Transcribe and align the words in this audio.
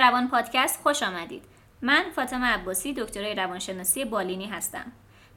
روان 0.00 0.28
پادکست 0.28 0.80
خوش 0.82 1.02
آمدید. 1.02 1.44
من 1.82 2.04
فاطمه 2.16 2.46
عباسی 2.46 2.92
دکترای 2.92 3.34
روانشناسی 3.34 4.04
بالینی 4.04 4.46
هستم. 4.46 4.92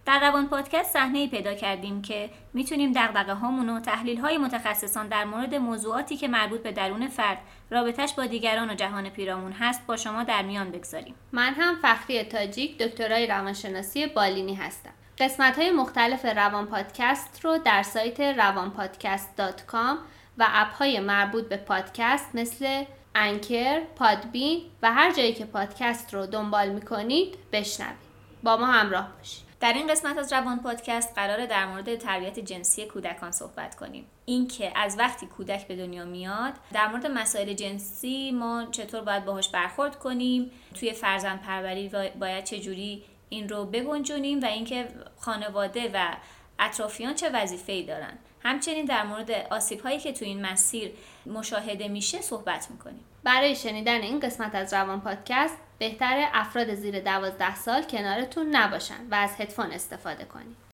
در 0.06 0.20
روان 0.20 0.48
پادکست 0.48 0.94
صحنه 0.94 1.28
پیدا 1.28 1.54
کردیم 1.54 2.02
که 2.02 2.30
می‌تونیم 2.54 2.92
دغدغه 2.96 3.34
هامون 3.34 3.70
و 3.70 3.80
تحلیل 3.80 4.20
های 4.20 4.38
متخصصان 4.38 5.08
در 5.08 5.26
مورد 5.26 5.56
موضوعاتی 5.56 6.18
که 6.18 6.28
مربوط 6.28 6.64
به 6.64 6.72
درون 6.72 7.08
فرد 7.08 7.38
رابطش 7.70 8.14
با 8.14 8.26
دیگران 8.26 8.70
و 8.70 8.74
جهان 8.74 9.10
پیرامون 9.10 9.52
هست 9.52 9.88
با 9.88 9.98
شما 9.98 10.24
در 10.24 10.42
میان 10.42 10.72
بگذاریم 10.72 11.16
من 11.32 11.54
هم 11.54 11.76
فخری 11.82 12.24
تاجیک 12.24 12.78
دکترای 12.78 13.28
روانشناسی 13.28 14.08
بالینی 14.08 14.56
هستم 14.56 14.92
قسمت 15.18 15.60
های 15.60 15.72
مختلف 15.72 16.26
روان 16.26 16.66
پادکست 16.66 17.46
رو 17.46 17.58
در 17.58 17.84
سایت 17.84 18.20
روانپادکست.com 18.22 19.98
و 20.38 20.48
app 20.50 20.74
های 20.74 21.00
مربوط 21.00 21.50
به 21.50 21.58
پادکست 21.58 22.30
مثل 22.34 22.84
Anchor، 23.16 23.80
Podbean 23.80 24.62
و 24.82 24.94
هر 24.94 25.14
جایی 25.14 25.34
که 25.34 25.46
پادکست 25.46 26.14
رو 26.14 26.26
دنبال 26.26 26.70
می‌کنید 26.70 27.38
بشنوید. 27.52 28.12
با 28.44 28.58
ما 28.58 28.66
همراه 28.66 29.10
باشید. 29.18 29.52
در 29.60 29.74
این 29.74 29.88
قسمت 29.88 30.18
از 30.18 30.34
روان 30.34 30.60
پادکست 30.60 31.16
قراره 31.16 31.48
در 31.48 31.66
مورد 31.66 31.96
تربیت 31.96 32.40
جنسی 32.40 32.86
کودکان 32.86 33.32
صحبت 33.32 33.76
کنیم 33.76 34.06
اینکه 34.26 34.72
از 34.76 35.00
وقتی 35.00 35.26
کودک 35.26 35.68
به 35.68 35.76
دنیا 35.76 36.06
میاد 36.06 36.54
در 36.74 36.88
مورد 36.88 37.08
مسائل 37.08 37.54
جنسی 37.54 38.32
ما 38.32 38.66
چطور 38.72 39.02
باید 39.02 39.26
باهاش 39.26 39.50
برخورد 39.50 40.00
کنیم 40.00 40.52
توی 40.74 40.94
فرزند 40.94 41.42
پروری 41.42 41.92
باید 42.20 42.46
جوری 42.46 43.04
این 43.30 43.50
رو 43.50 43.66
بگنجونیم 43.66 44.42
و 44.42 44.46
اینکه 44.46 44.88
خانواده 45.20 45.92
و 45.94 46.16
اطرافیان 46.60 47.16
چه 47.16 47.30
وظیفه‌ای 47.30 47.84
دارن 47.84 48.14
همچنین 48.44 48.86
در 48.86 49.04
مورد 49.04 49.32
آسیب 49.32 49.82
هایی 49.82 50.00
که 50.00 50.14
تو 50.14 50.26
این 50.26 50.46
مسیر 50.46 50.92
مشاهده 51.26 51.88
میشه 51.88 52.22
صحبت 52.22 52.72
می‌کنیم 52.72 53.06
برای 53.24 53.56
شنیدن 53.56 54.02
این 54.02 54.20
قسمت 54.20 54.56
از 54.56 54.74
روان 54.74 55.02
پادکست 55.02 55.58
بهتر 55.80 56.30
افراد 56.34 56.76
زیر 56.76 57.00
دوازده 57.00 57.56
سال 57.56 57.84
کنارتون 57.84 58.56
نباشن 58.56 59.08
و 59.12 59.16
از 59.16 59.32
هدفون 59.38 59.72
استفاده 59.72 60.26
کنید. 60.26 60.71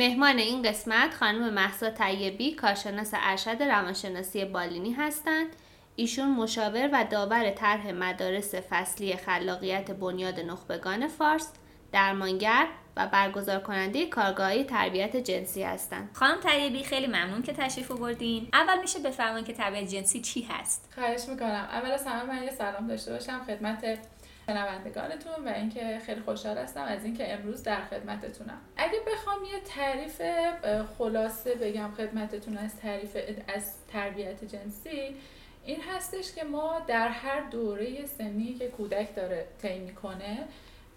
مهمان 0.00 0.38
این 0.38 0.62
قسمت 0.62 1.14
خانم 1.14 1.54
محسا 1.54 1.90
طیبی 1.90 2.54
کارشناس 2.54 3.10
ارشد 3.14 3.62
روانشناسی 3.62 4.44
بالینی 4.44 4.92
هستند 4.92 5.46
ایشون 5.96 6.28
مشاور 6.28 6.90
و 6.92 7.04
داور 7.10 7.50
طرح 7.50 7.90
مدارس 7.90 8.54
فصلی 8.54 9.16
خلاقیت 9.16 9.90
بنیاد 9.90 10.40
نخبگان 10.40 11.08
فارس 11.08 11.52
درمانگر 11.92 12.66
و 12.96 13.06
برگزار 13.06 13.58
کننده 13.58 14.06
کارگاهی 14.06 14.64
تربیت 14.64 15.16
جنسی 15.16 15.62
هستند. 15.62 16.10
خانم 16.12 16.40
طیبی 16.40 16.84
خیلی 16.84 17.06
ممنون 17.06 17.42
که 17.42 17.52
تشریف 17.52 17.90
آوردین. 17.90 18.48
اول 18.52 18.80
میشه 18.80 18.98
بفرمایید 18.98 19.46
که 19.46 19.52
تربیت 19.52 19.88
جنسی 19.88 20.20
چی 20.20 20.42
هست؟ 20.42 20.92
خواهش 20.94 21.28
می‌کنم. 21.28 21.68
اول 21.72 21.90
از 21.90 22.06
همه 22.06 22.24
من 22.24 22.42
یه 22.42 22.50
سلام 22.50 22.86
داشته 22.86 23.12
باشم 23.12 23.40
خدمت 23.46 23.98
شنوندگانتون 24.50 25.44
و 25.44 25.48
اینکه 25.48 25.98
خیلی 26.06 26.20
خوشحال 26.20 26.58
هستم 26.58 26.82
از 26.82 27.04
اینکه 27.04 27.32
امروز 27.32 27.62
در 27.62 27.84
خدمتتونم. 27.84 28.60
اگه 28.76 28.98
بخوام 29.06 29.44
یه 29.44 29.60
تعریف 29.60 30.22
خلاصه 30.98 31.54
بگم 31.54 31.90
خدمتتون 31.96 32.58
از 32.58 32.76
تعریف 32.76 33.16
از 33.48 33.86
تربیت 33.86 34.44
جنسی 34.44 35.16
این 35.64 35.80
هستش 35.80 36.32
که 36.32 36.44
ما 36.44 36.80
در 36.86 37.08
هر 37.08 37.40
دوره 37.40 38.06
سنی 38.06 38.54
که 38.54 38.68
کودک 38.68 39.14
داره 39.14 39.46
طی 39.62 39.78
می‌کنه 39.78 40.38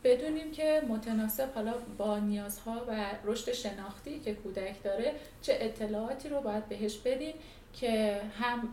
بدونیم 0.04 0.52
که 0.52 0.82
متناسب 0.88 1.54
حالا 1.56 1.73
با 1.98 2.20
نیازها 2.20 2.86
و 2.88 3.06
رشد 3.23 3.52
شناختی 3.52 4.20
که 4.20 4.33
کودک 4.33 4.83
داره 4.83 5.14
چه 5.42 5.58
اطلاعاتی 5.61 6.30
رو 6.30 6.42
باید 6.42 6.70
بهش 6.70 6.98
بدیم 6.98 7.33
که 7.73 8.22
هم 8.39 8.72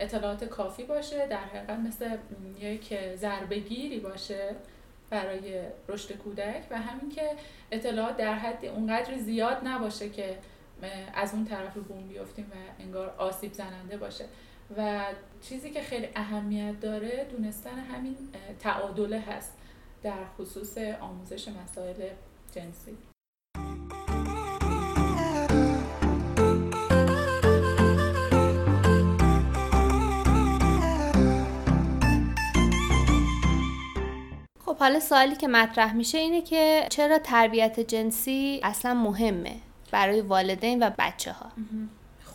اطلاعات 0.00 0.44
کافی 0.44 0.84
باشه 0.84 1.26
در 1.26 1.44
حقیقت 1.44 1.78
مثل 1.78 2.16
یک 2.60 2.94
ضربه 3.16 4.00
باشه 4.02 4.56
برای 5.10 5.62
رشد 5.88 6.16
کودک 6.16 6.62
و 6.70 6.78
همین 6.78 7.10
که 7.10 7.30
اطلاعات 7.70 8.16
در 8.16 8.34
حد 8.34 8.64
اونقدر 8.64 9.18
زیاد 9.18 9.60
نباشه 9.64 10.08
که 10.08 10.38
از 11.14 11.34
اون 11.34 11.44
طرف 11.44 11.74
رو 11.74 11.82
بوم 11.82 12.08
بیفتیم 12.08 12.44
و 12.44 12.82
انگار 12.82 13.14
آسیب 13.18 13.52
زننده 13.52 13.96
باشه. 13.96 14.24
و 14.76 15.04
چیزی 15.42 15.70
که 15.70 15.82
خیلی 15.82 16.08
اهمیت 16.16 16.80
داره 16.80 17.26
دونستن 17.30 17.78
همین 17.78 18.16
تعادله 18.60 19.20
هست 19.20 19.52
در 20.02 20.24
خصوص 20.38 20.78
آموزش 20.78 21.48
مسائل 21.48 22.08
جنسی. 22.54 23.13
خب 34.74 34.80
حالا 34.80 35.00
سوالی 35.00 35.36
که 35.36 35.48
مطرح 35.48 35.92
میشه 35.92 36.18
اینه 36.18 36.42
که 36.42 36.86
چرا 36.90 37.18
تربیت 37.18 37.80
جنسی 37.80 38.60
اصلا 38.62 38.94
مهمه 38.94 39.56
برای 39.90 40.20
والدین 40.20 40.82
و 40.82 40.90
بچه 40.98 41.32
ها 41.32 41.50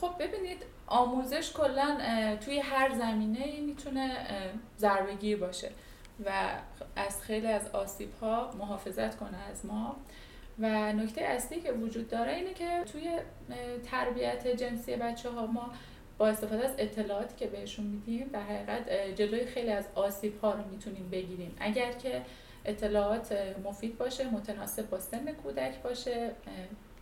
خب 0.02 0.12
ببینید 0.20 0.66
آموزش 0.88 1.54
کلا 1.54 1.98
توی 2.46 2.60
هر 2.60 2.94
زمینه 2.94 3.62
می‌تونه 3.62 4.18
ضربگیر 4.78 5.38
باشه 5.38 5.72
و 6.26 6.32
از 6.96 7.22
خیلی 7.22 7.48
از 7.48 7.68
آسیب 7.68 8.14
ها 8.22 8.52
محافظت 8.60 9.18
کنه 9.18 9.38
از 9.52 9.66
ما. 9.66 9.96
و 10.60 10.94
نکته 10.94 11.22
اصلی 11.22 11.62
که 11.62 11.72
وجود 11.72 12.10
داره 12.10 12.36
اینه 12.36 12.54
که 12.54 12.84
توی 12.92 13.10
تربیت 13.92 14.48
جنسی 14.48 14.96
بچه 14.96 15.30
ها 15.30 15.46
ما 15.46 15.72
با 16.19 16.28
استفاده 16.28 16.66
از 16.66 16.72
اطلاعاتی 16.78 17.35
که 17.38 17.47
بهشون 17.47 17.85
میدیم 17.85 18.30
در 18.34 18.41
حقیقت 18.41 19.16
جلوی 19.16 19.46
خیلی 19.46 19.72
از 19.72 19.85
آسیب 19.96 20.40
ها 20.41 20.52
رو 20.52 20.63
می‌تونیم 20.72 21.09
بگیریم. 21.12 21.56
اگر 21.59 21.91
که 21.91 22.22
اطلاعات 22.66 23.34
مفید 23.63 23.97
باشه 23.97 24.30
متناسب 24.30 24.90
با 24.90 25.00
سن 25.00 25.31
کودک 25.31 25.81
باشه 25.84 26.31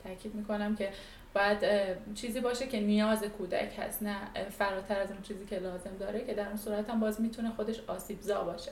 تاکید 0.04 0.36
می‌کنم 0.36 0.76
که 0.76 0.90
باید 1.34 1.60
چیزی 2.16 2.40
باشه 2.40 2.68
که 2.68 2.80
نیاز 2.80 3.24
کودک 3.24 3.80
هست 3.80 4.04
نه 4.04 4.18
فراتر 4.50 5.00
از 5.00 5.12
اون 5.12 5.22
چیزی 5.22 5.46
که 5.46 5.60
لازم 5.60 5.98
داره 6.00 6.26
که 6.26 6.34
در 6.34 6.48
اون 6.48 6.58
صورت 6.58 6.90
هم 6.90 7.00
باز 7.00 7.22
می‌تونه 7.22 7.50
خودش 7.50 7.80
آسیب 7.88 8.22
زا 8.22 8.44
باشه. 8.44 8.72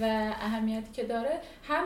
و 0.00 0.04
اهمیتی 0.40 0.92
که 0.92 1.04
داره 1.04 1.40
هم 1.68 1.84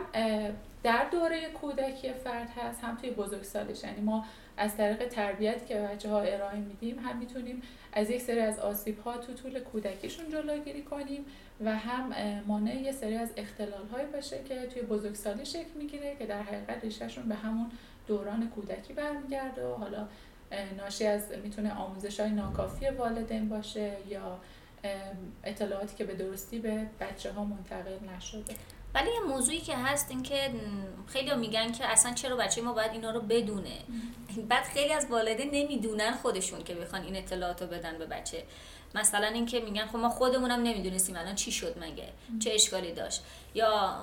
در 0.83 1.07
دوره 1.13 1.51
کودکی 1.51 2.13
فرد 2.13 2.49
هست 2.57 2.85
هم 2.85 2.97
توی 2.97 3.11
بزرگسالش 3.11 3.85
یعنی 3.85 4.01
ما 4.01 4.25
از 4.57 4.77
طریق 4.77 5.09
تربیت 5.09 5.67
که 5.67 5.75
بچه 5.75 6.09
ها 6.09 6.21
ارائه 6.21 6.59
میدیم 6.59 6.99
هم 6.99 7.19
می‌تونیم 7.19 7.63
از 7.93 8.11
یک 8.11 8.23
سری 8.23 8.41
از 8.41 8.59
آسیب 8.59 8.99
ها 8.99 9.17
تو 9.17 9.33
طول 9.33 9.61
کودکیشون 9.61 10.31
جلوگیری 10.31 10.83
کنیم 10.83 11.25
و 11.65 11.77
هم 11.77 12.15
مانع 12.47 12.77
یه 12.83 12.93
سری 12.93 13.17
از 13.17 13.31
اختلال 13.37 13.87
های 13.93 14.07
باشه 14.07 14.43
که 14.45 14.67
توی 14.67 14.83
بزرگسالی 14.83 15.45
شکل 15.45 15.71
می‌گیره 15.79 16.17
که 16.19 16.27
در 16.27 16.43
حقیقت 16.43 16.85
ریشهشون 16.85 17.29
به 17.29 17.35
همون 17.35 17.71
دوران 18.07 18.51
کودکی 18.51 18.93
برمیگرده 18.93 19.67
و 19.67 19.75
حالا 19.75 20.09
ناشی 20.77 21.07
از 21.07 21.33
می‌تونه 21.45 21.75
آموزش 21.75 22.21
های 22.21 22.31
ناکافی 22.31 22.89
والدین 22.89 23.49
باشه 23.49 23.93
یا 24.09 24.39
اطلاعاتی 25.45 25.97
که 25.97 26.05
به 26.05 26.15
درستی 26.15 26.59
به 26.59 26.87
بچه 27.01 27.33
ها 27.33 27.45
منتقل 27.45 27.99
نشده. 28.17 28.55
ولی 28.95 29.11
یه 29.11 29.21
موضوعی 29.21 29.61
که 29.61 29.77
هست 29.77 30.11
این 30.11 30.23
که 30.23 30.51
خیلی 31.07 31.35
میگن 31.35 31.73
که 31.73 31.87
اصلا 31.87 32.13
چرا 32.13 32.37
بچه 32.37 32.63
ما 32.63 32.73
باید 32.73 32.93
اینا 32.93 33.11
رو 33.11 33.21
بدونه. 33.21 33.79
بعد 34.49 34.65
خیلی 34.65 34.93
از 34.93 35.07
والدین 35.11 35.51
نمی‌دونن 35.51 36.13
خودشون 36.13 36.65
که 36.65 36.75
بخوان 36.75 37.03
این 37.03 37.17
اطلاعات 37.17 37.63
رو 37.63 37.69
بدن 37.69 37.99
به 37.99 38.07
بچه. 38.07 38.43
مثلا 38.95 39.27
اینکه 39.27 39.61
میگن 39.61 39.87
خب 39.87 39.97
ما 39.97 40.09
خودمونم 40.09 40.63
نمی‌دونستیم 40.63 41.17
الان 41.17 41.35
چی 41.35 41.53
شد 41.53 41.79
مگه؟ 41.79 42.09
چه 42.41 42.51
اشکالی 42.53 42.93
داشت؟ 42.93 43.23
یا 43.55 43.95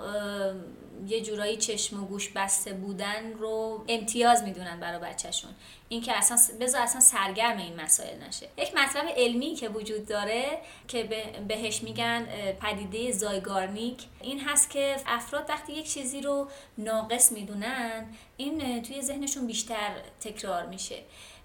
یه 1.08 1.22
جورایی 1.22 1.58
چشم 1.58 2.04
و 2.04 2.08
گوش 2.08 2.30
بسته 2.30 2.74
بودن 2.74 3.34
رو 3.34 3.86
امتیاز 3.88 4.44
می‌دونن 4.44 4.80
برای 4.80 5.00
بچهشون. 5.00 5.52
اینکه 5.90 6.14
اصلا 6.18 6.38
بذار 6.60 6.82
اصلا 6.82 7.02
سرگرم 7.02 7.58
این 7.58 7.82
مسائل 7.82 8.24
نشه. 8.28 8.48
یک 8.58 8.76
مطلب 8.76 9.06
علمی 9.18 9.56
که 9.56 9.70
وجود 9.70 10.06
داره 10.06 10.46
که 10.88 11.04
بهش 11.48 11.84
میگن 11.84 12.26
پدیده 12.62 13.12
زایگارنیک. 13.12 14.04
این 14.22 14.40
هست 14.40 14.70
که 14.70 14.96
افراد 15.06 15.46
وقتی 15.50 15.74
یک 15.74 15.94
چیزی 15.94 16.22
رو 16.22 16.48
ناقص 16.78 17.32
می‌دونن 17.32 18.06
این 18.38 18.84
توی 18.84 19.02
ذهنشون 19.02 19.48
بیشتر 19.48 19.92
تکرار 20.20 20.66
میشه. 20.66 20.96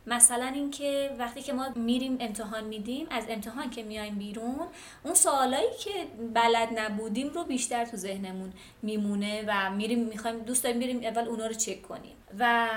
مثلا 0.07 0.47
اینکه 0.47 1.11
وقتی 1.19 1.43
که 1.43 1.53
ما 1.53 1.69
میریم 1.77 2.17
امتحان 2.21 2.65
میدیم 2.65 3.07
از 3.11 3.25
امتحان 3.29 3.71
که 3.71 3.83
میایم 3.83 4.15
بیرون 4.15 4.67
اون 5.05 5.15
سوالایی 5.15 5.69
که 5.79 5.91
بلد 6.35 6.69
نبودیم 6.79 7.29
رو 7.29 7.45
بیشتر 7.45 7.85
تو 7.85 7.97
ذهنمون 7.97 8.53
میمونه 8.83 9.45
و 9.49 9.71
میریم 9.71 9.99
می‌خوایم 9.99 10.39
دوست 10.39 10.65
داریم 10.65 10.81
بریم 10.81 11.03
اول 11.03 11.29
اونا 11.29 11.47
رو 11.47 11.55
چک 11.55 11.83
کنیم. 11.83 12.17
و 12.39 12.69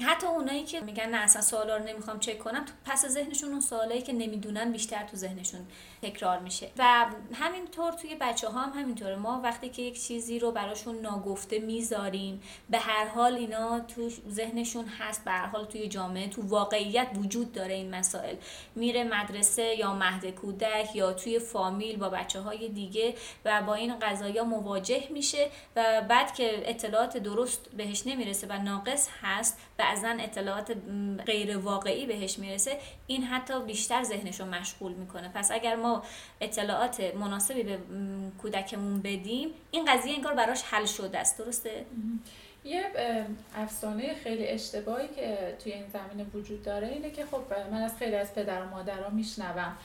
حتی 0.00 0.26
اونایی 0.26 0.64
که 0.64 0.80
میگن 0.80 1.08
نه 1.08 1.16
اصلا 1.16 1.42
سوالا 1.42 1.76
رو 1.76 1.84
نمی‌خوام 1.84 2.18
چک 2.18 2.38
کنم 2.38 2.64
تو 2.64 2.72
پس 2.84 3.06
ذهنشون 3.06 3.50
اون 3.50 3.60
سوالایی 3.60 4.02
که 4.02 4.12
نمی‌دونن 4.12 4.72
بیشتر 4.72 5.04
تو 5.04 5.16
ذهنشون 5.16 5.60
تکرار 6.02 6.38
میشه. 6.38 6.70
و 6.78 7.06
همینطور 7.34 7.92
توی 7.92 8.14
بچه 8.20 8.48
ها 8.48 8.60
هم 8.60 8.80
همینطوره. 8.80 9.16
ما 9.16 9.40
وقتی 9.44 9.68
که 9.68 9.82
یک 9.82 10.02
چیزی 10.02 10.38
رو 10.38 10.52
براشون 10.52 11.00
ناگفته 11.00 11.58
می‌ذاریم 11.58 12.42
به 12.70 12.78
هر 12.78 13.06
حال 13.06 13.34
اینا 13.34 13.80
تو 13.80 14.10
ذهنشون 14.30 14.84
هست. 14.84 15.24
به 15.24 15.30
هر 15.30 15.46
حال 15.46 15.64
توی 15.64 15.88
جامعه 15.88 16.28
تو 16.28 16.42
واقعیت 16.48 17.08
وجود 17.14 17.52
داره 17.52 17.74
این 17.74 17.94
مسائل. 17.94 18.36
میره 18.74 19.04
مدرسه 19.04 19.74
یا 19.78 19.94
مهد 19.94 20.30
کودک 20.30 20.96
یا 20.96 21.12
توی 21.12 21.38
فامیل 21.38 21.96
با 21.96 22.08
بچه 22.08 22.40
های 22.40 22.68
دیگه 22.68 23.14
و 23.44 23.62
با 23.62 23.74
این 23.74 23.98
قضايا 23.98 24.44
مواجه 24.44 25.08
میشه 25.10 25.48
و 25.76 26.02
بعد 26.08 26.34
که 26.34 26.70
اطلاعات 26.70 27.16
درست 27.16 27.68
بهش 27.76 28.06
نمی‌رسه 28.06 28.46
و 28.46 28.52
ناقص 28.52 28.95
هست 29.22 29.58
بعضا 29.76 30.08
اطلاعات 30.08 30.76
غیر 31.26 31.58
واقعی 31.58 32.06
بهش 32.06 32.38
می‌رسه 32.38 32.78
این 33.06 33.22
حتی 33.22 33.64
بیشتر 33.64 34.02
ذهنش 34.02 34.40
رو 34.40 34.46
مشغول 34.46 34.92
می‌کنه. 34.92 35.28
پس 35.34 35.50
اگر 35.50 35.76
ما 35.76 36.02
اطلاعات 36.40 37.00
مناسبی 37.14 37.62
به 37.62 37.78
کودکمون 38.42 39.02
بدیم 39.02 39.48
این 39.70 39.84
قضیه 39.84 40.14
انگار 40.14 40.34
براش 40.34 40.62
حل 40.62 40.84
شده 40.84 41.18
است. 41.18 41.38
درسته؟ 41.38 41.84
یه 42.64 42.84
افسانه 43.56 44.14
خیلی 44.14 44.46
اشتباهی 44.46 45.08
که 45.08 45.56
توی 45.64 45.72
این 45.72 45.84
زمینه 45.88 46.30
وجود 46.34 46.62
داره 46.62 46.88
اینه 46.88 47.10
که 47.10 47.26
خب 47.26 47.40
من 47.70 47.82
از 47.82 47.96
خیلی 47.96 48.16
از 48.16 48.34
پدر 48.34 48.62
و 48.62 48.68
مادرها 48.68 49.10
میشنوم. 49.10 49.76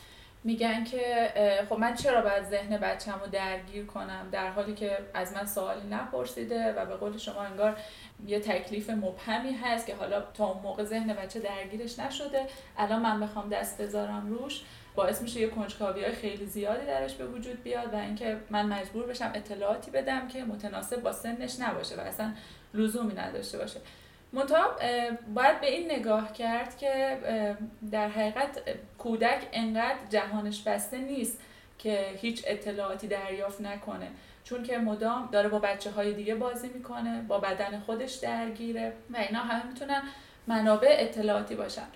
میگن 0.43 0.83
که 0.83 1.33
خب 1.69 1.79
من 1.79 1.95
چرا 1.95 2.21
باید 2.21 2.43
ذهن 2.43 2.77
بچم 2.77 3.19
رو 3.25 3.31
درگیر 3.31 3.85
کنم؟ 3.85 4.29
در 4.31 4.49
حالی 4.49 4.73
که 4.73 4.97
از 5.13 5.33
من 5.33 5.45
سوالی 5.45 5.87
نپرسیده 5.87 6.73
و 6.73 6.85
به 6.85 6.95
قول 6.95 7.17
شما 7.17 7.41
انگار 7.41 7.77
یه 8.27 8.39
تکلیف 8.39 8.89
مبهمی 8.89 9.53
هست 9.53 9.87
که 9.87 9.95
حالا 9.95 10.21
تا 10.21 10.45
اون 10.45 10.61
موقع 10.63 10.83
ذهن 10.83 11.13
بچه 11.13 11.39
درگیرش 11.39 11.99
نشده. 11.99 12.45
الان 12.77 13.01
من 13.01 13.19
بخوام 13.19 13.49
دست 13.49 13.81
بذارم 13.81 14.27
روش 14.29 14.61
باعث 14.95 15.21
میشه 15.21 15.39
یه 15.39 15.47
کنجکاوی 15.47 16.03
های 16.03 16.11
خیلی 16.11 16.45
زیادی 16.45 16.85
درش 16.85 17.13
به 17.13 17.25
وجود 17.25 17.63
بیاد 17.63 17.93
و 17.93 17.97
اینکه 17.97 18.37
من 18.49 18.65
مجبور 18.65 19.05
بشم 19.05 19.31
اطلاعاتی 19.35 19.91
بدم 19.91 20.27
که 20.27 20.43
متناسب 20.43 21.01
با 21.01 21.11
سنش 21.11 21.59
نباشه 21.59 21.95
و 21.95 21.99
اصلا 21.99 22.33
لزومی 22.73 23.13
نداشته 23.13 23.57
باشه. 23.57 23.79
منتها 24.33 24.75
باید 25.35 25.61
به 25.61 25.71
این 25.71 25.91
نگاه 25.91 26.33
کرد 26.33 26.77
که 26.77 27.17
در 27.91 28.07
حقیقت 28.07 28.61
کودک 28.97 29.47
انقدر 29.53 29.99
جهانش 30.09 30.61
بسته 30.61 30.97
نیست 30.97 31.39
که 31.77 32.09
هیچ 32.21 32.43
اطلاعاتی 32.47 33.07
دریافت 33.07 33.61
نکنه. 33.61 34.07
چون 34.43 34.63
که 34.63 34.77
مدام 34.77 35.29
داره 35.31 35.49
با 35.49 35.59
بچه 35.59 35.91
های 35.91 36.13
دیگه 36.13 36.35
بازی 36.35 36.67
می‌کنه 36.67 37.21
با 37.21 37.39
بدن 37.39 37.79
خودش 37.79 38.13
درگیره 38.13 38.93
و 39.09 39.17
اینا 39.17 39.39
همه 39.39 39.65
می‌تونن 39.67 40.01
منابع 40.47 40.95
اطلاعاتی 40.99 41.55
باشن. 41.55 41.87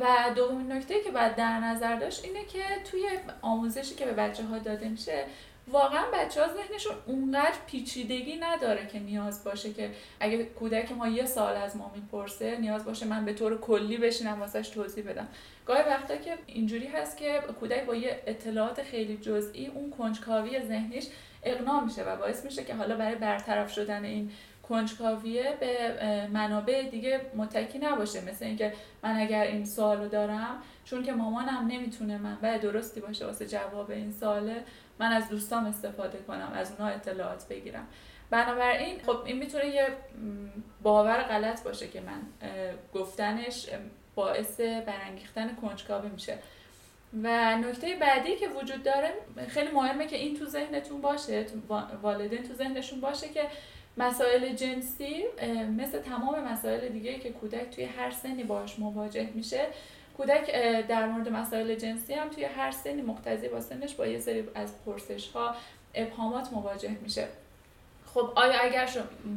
و 0.00 0.06
دومین 0.34 0.72
نکته 0.72 1.00
که 1.00 1.10
باید 1.10 1.34
در 1.34 1.60
نظر 1.60 1.96
داشت 1.96 2.24
اینه 2.24 2.44
که 2.44 2.62
توی 2.90 3.08
آموزشی 3.42 3.94
که 3.94 4.04
به 4.04 4.12
بچه 4.12 4.44
ها 4.44 4.58
داده 4.58 4.88
میشه 4.88 5.24
واقعا 5.70 6.04
بچه 6.14 6.46
ها 6.46 6.54
ذهنشون 6.54 6.94
اونقدر 7.06 7.56
پیچیدگی 7.66 8.36
نداره 8.36 8.86
که 8.86 8.98
نیاز 8.98 9.44
باشه 9.44 9.72
که 9.72 9.90
اگه 10.20 10.44
کودک 10.44 10.92
ما 10.92 11.08
یه 11.08 11.26
سال 11.26 11.56
از 11.56 11.76
ما 11.76 11.92
می‌پرسه 11.94 12.56
نیاز 12.56 12.84
باشه 12.84 13.06
من 13.06 13.24
به 13.24 13.32
طور 13.32 13.60
کلی 13.60 13.96
بشینم 13.96 14.40
واسش 14.40 14.68
توضیح 14.68 15.04
بدم. 15.10 15.28
گاهی 15.66 15.82
وقتا 15.82 16.16
که 16.16 16.38
اینجوری 16.46 16.86
هست 16.86 17.16
که 17.16 17.40
کودک 17.60 17.84
با 17.84 17.94
یه 17.94 18.22
اطلاعات 18.26 18.82
خیلی 18.82 19.16
جزئی 19.16 19.66
اون 19.66 19.90
کنجکاوی 19.90 20.60
ذهنیش 20.60 21.06
اقنا 21.42 21.80
میشه 21.80 22.02
و 22.02 22.16
باعث 22.16 22.44
میشه 22.44 22.64
که 22.64 22.74
حالا 22.74 22.96
برای 22.96 23.14
برطرف 23.14 23.72
شدن 23.72 24.04
این 24.04 24.30
کنجکاویه 24.68 25.56
به 25.60 26.28
منابع 26.32 26.82
دیگه 26.82 27.20
متکی 27.36 27.78
نباشه. 27.78 28.20
مثل 28.30 28.44
اینکه 28.44 28.72
من 29.02 29.20
اگر 29.20 29.42
این 29.42 29.64
سوالو 29.64 30.08
دارم 30.08 30.62
چون 30.90 31.02
که 31.02 31.12
مامانم 31.12 31.66
نمی‌تونه 31.66 32.18
منبع 32.18 32.58
درستی 32.58 33.00
باشه 33.00 33.26
واسه 33.26 33.46
جواب 33.46 33.90
این 33.90 34.12
ساله. 34.12 34.64
من 34.98 35.12
از 35.12 35.28
دوستام 35.28 35.66
استفاده 35.66 36.18
کنم 36.18 36.52
از 36.54 36.70
اونها 36.70 36.88
اطلاعات 36.88 37.48
بگیرم. 37.48 37.86
بنابراین 38.30 38.98
خب 39.06 39.16
این 39.24 39.38
می‌تونه 39.38 39.66
یه 39.66 39.88
باور 40.82 41.22
غلط 41.22 41.62
باشه 41.62 41.88
که 41.88 42.00
من 42.00 42.22
گفتنش 42.94 43.66
باعث 44.14 44.60
برانگیختن 44.60 45.54
کنجکاوی 45.54 46.08
میشه. 46.08 46.38
و 47.22 47.56
نکته 47.56 47.96
بعدی 48.00 48.36
که 48.36 48.48
وجود 48.48 48.82
داره 48.82 49.14
خیلی 49.48 49.70
مهمه 49.70 50.06
که 50.06 50.16
این 50.16 50.38
تو 50.38 50.44
ذهنتون 50.44 51.00
باشه 51.00 51.46
والدین 52.02 52.42
تو 52.42 52.54
ذهنشون 52.54 53.00
باشه 53.00 53.28
که 53.28 53.42
مسائل 53.96 54.54
جنسی 54.54 55.24
مثل 55.78 55.98
تمام 55.98 56.52
مسائل 56.52 56.88
دیگه 56.88 57.18
که 57.18 57.30
کودک 57.30 57.70
توی 57.70 57.84
هر 57.84 58.10
سنی 58.10 58.44
باش 58.44 58.78
مواجه 58.78 59.30
میشه 59.34 59.66
کودک 60.18 60.52
در 60.88 61.06
مورد 61.06 61.28
مسائل 61.28 61.74
جنسی 61.74 62.14
هم 62.14 62.28
توی 62.28 62.44
هر 62.44 62.70
سنی 62.70 63.02
مقتضی 63.02 63.48
با 63.48 63.60
سنش 63.60 63.94
با 63.94 64.06
یه 64.06 64.20
سری 64.20 64.48
از 64.54 64.72
پرسش 64.86 65.28
ها 65.30 65.54
ابهامات 65.94 66.52
مواجه 66.52 66.96
میشه. 67.02 67.28
خب 68.14 68.32
آیا 68.36 68.60
اگر 68.60 68.88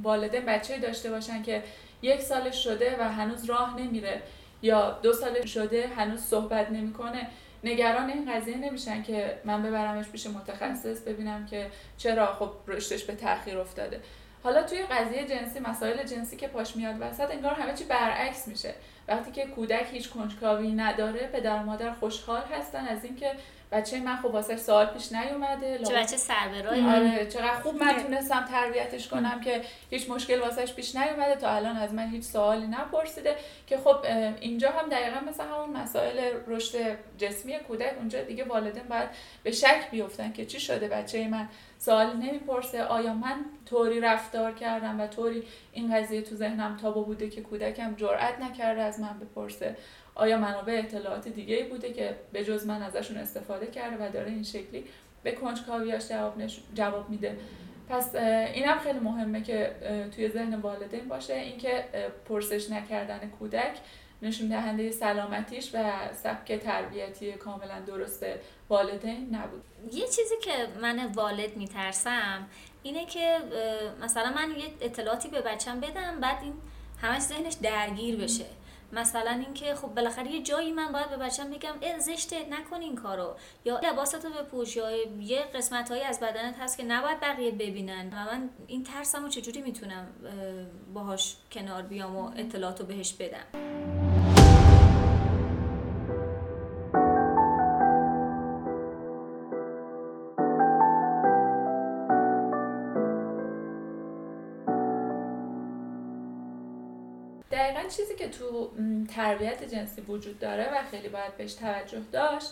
والدین 0.04 0.46
بچه 0.46 0.78
داشته 0.78 1.10
باشن 1.10 1.44
که 1.44 1.64
یک 2.02 2.22
سالش 2.22 2.64
شده 2.64 2.98
و 3.00 3.04
هنوز 3.04 3.46
راه 3.46 3.80
نمیره 3.80 4.22
یا 4.62 5.00
دو 5.04 5.14
سال 5.14 5.46
شده 5.46 5.88
هنوز 5.88 6.22
صحبت 6.22 6.72
نمی‌کنه 6.72 7.28
نگران 7.64 8.10
این 8.10 8.34
قضیه 8.34 8.58
نمیشن 8.58 9.04
که 9.04 9.38
من 9.46 9.64
ببرمش 9.64 10.10
پیش 10.10 10.28
متخصص 10.28 11.02
ببینم 11.02 11.46
که 11.46 11.72
چرا 11.98 12.34
خب 12.34 12.52
رشدش 12.68 13.04
به 13.04 13.16
تاخیر 13.16 13.58
افتاده؟ 13.58 14.00
حالا 14.44 14.64
توی 14.64 14.84
قضیه 14.84 15.28
جنسی 15.28 15.60
مسائل 15.60 16.04
جنسی 16.04 16.36
که 16.36 16.48
پاش 16.48 16.76
میاد 16.76 16.96
وسط 17.00 17.32
انگار 17.32 17.54
همه 17.54 17.74
چی 17.74 17.84
برعکس 17.84 18.48
میشه. 18.48 18.74
وقتی 19.08 19.32
که 19.32 19.46
کودک 19.46 19.86
هیچ 19.92 20.10
کنجکاوی 20.10 20.72
نداره 20.72 21.28
پدر 21.28 21.60
و 21.60 21.64
مادر 21.64 21.94
خوشحال 21.94 22.42
هستن 22.42 22.86
از 22.86 23.04
اینکه 23.06 23.32
بچه 23.72 24.00
من 24.00 24.16
خب 24.16 24.26
واسه 24.26 24.58
سوال 24.58 24.86
پیش 24.86 25.12
نیومده. 25.12 25.80
چه 25.80 25.94
بچه 25.94 26.18
سربرایی 26.18 26.82
آره 26.82 27.26
چقدر 27.26 27.60
خوب 27.60 27.84
من 27.84 28.04
تونستم 28.04 28.46
تربیتش 28.46 29.08
کنم 29.08 29.42
که 29.42 29.62
هیچ 29.90 30.10
مشکل 30.10 30.40
واسهش 30.40 30.74
پیش 30.74 30.96
نیومده. 30.96 31.36
تا 31.36 31.50
الان 31.50 31.78
از 31.78 31.94
من 31.94 32.10
هیچ 32.10 32.24
سوالی 32.24 32.68
نپرسیده. 32.68 33.36
که 33.68 33.78
خب 33.78 33.98
اینجا 34.40 34.72
هم 34.72 34.90
دقیقا 34.90 35.20
مثل 35.30 35.44
همون 35.44 35.78
مسائل 35.78 36.34
رشد 36.48 36.98
جسمی 37.18 37.60
کودک 37.60 37.94
اونجا 37.98 38.22
دیگه 38.22 38.44
والدین 38.44 38.84
باید 38.84 39.10
به 39.44 39.52
شک 39.52 39.92
بیفتن 39.92 40.32
که 40.32 40.46
چی 40.46 40.60
شده 40.60 40.88
بچه 40.88 41.28
من 41.28 41.50
سوالی 41.78 42.18
نمی‌پرسه 42.18 42.84
آیا 42.84 43.14
من 43.14 43.46
طوری 43.66 44.02
رفتار 44.02 44.52
کردم 44.52 45.00
و 45.00 45.08
طوری 45.08 45.44
این 45.72 45.96
قضیه 45.96 46.22
تو 46.22 46.36
ذهنم 46.36 46.78
تابو 46.78 47.06
بوده 47.06 47.30
که 47.30 47.42
کودکم 47.42 47.96
جرئت 47.96 48.40
نکرده 48.40 48.82
از 48.82 49.00
من 49.00 49.20
بپرسه؟ 49.20 49.76
آیا 50.16 50.38
منابع 50.38 50.82
اطلاعات 50.86 51.28
دیگه 51.28 51.56
ای 51.56 51.64
بوده 51.64 51.94
که 51.94 52.16
به 52.32 52.46
جز 52.46 52.66
من 52.66 52.82
ازشون 52.82 53.18
استفاده 53.18 53.68
کرده 53.68 54.06
و 54.06 54.12
داره 54.12 54.32
این 54.32 54.44
شکلی 54.44 54.86
به 55.24 55.32
کنجکاویاش 55.32 56.08
جواب, 56.08 56.34
جواب 56.74 57.10
میده؟ 57.10 57.38
پس 57.90 58.16
اینم 58.16 58.80
خیلی 58.80 59.00
مهمه 59.00 59.44
که 59.44 59.76
توی 60.16 60.30
ذهن 60.30 60.56
والدین 60.56 61.08
باشه. 61.08 61.34
اینکه 61.34 61.86
پرسش 62.30 62.70
نکردن 62.70 63.30
کودک 63.40 63.78
نشون 64.22 64.48
دهنده 64.48 64.92
سلامتیش 64.92 65.76
و 65.76 65.92
سبک 66.14 66.60
تربیتی 66.60 67.32
کاملا 67.32 67.80
درست 67.88 68.26
والدین 68.70 69.36
نبود. 69.36 69.64
یه 69.94 70.06
چیزی 70.06 70.36
که 70.42 70.52
من 70.82 71.06
والد 71.06 71.58
میترسم 71.58 72.48
اینه 72.84 73.06
که 73.06 73.38
مثلا 74.02 74.34
من 74.34 74.50
یه 74.50 74.66
اطلاعاتی 74.82 75.30
به 75.30 75.42
بچم 75.42 75.80
بدم 75.80 76.20
بعد 76.20 76.44
این 76.44 76.54
همش 77.02 77.22
ذهنش 77.22 77.54
درگیر 77.54 78.16
بشه. 78.16 78.46
مثلا 78.94 79.32
اینکه 79.32 79.76
خب 79.76 79.88
بالاخره 79.88 80.32
یه 80.32 80.44
جایی 80.44 80.72
من 80.72 80.92
باید 80.92 81.10
به 81.10 81.18
بچم 81.18 81.50
بگم 81.52 81.74
اه 81.82 82.00
زشته 82.00 82.50
نکن 82.50 82.82
این 82.82 82.96
کارو. 82.96 83.36
یا 83.66 83.80
لباساتو 83.84 84.30
بپوش 84.30 84.76
یا 84.76 84.92
یه 85.20 85.42
قسمت 85.56 85.92
هایی 85.92 86.04
از 86.04 86.20
بدنت 86.20 86.60
هست 86.60 86.78
که 86.78 86.84
نباید 86.84 87.20
بقیه 87.20 87.52
ببینن. 87.52 88.08
و 88.08 88.16
من 88.16 88.50
این 88.68 88.84
ترسمو 88.84 89.28
چجوری 89.28 89.62
می‌تونم 89.62 90.08
باهاش 90.94 91.36
کنار 91.52 91.82
بیام 91.82 92.16
و 92.16 92.32
اطلاعاتو 92.36 92.86
بهش 92.86 93.14
بدم؟ 93.14 94.11
چیزی 107.98 108.16
که 108.16 108.30
تو 108.30 108.72
تربیت 109.16 109.64
جنسی 109.64 110.02
وجود 110.02 110.40
داره 110.40 110.70
و 110.74 110.84
خیلی 110.92 111.10
باید 111.10 111.38
بهش 111.38 111.54
توجه 111.54 112.00
داشت 112.12 112.52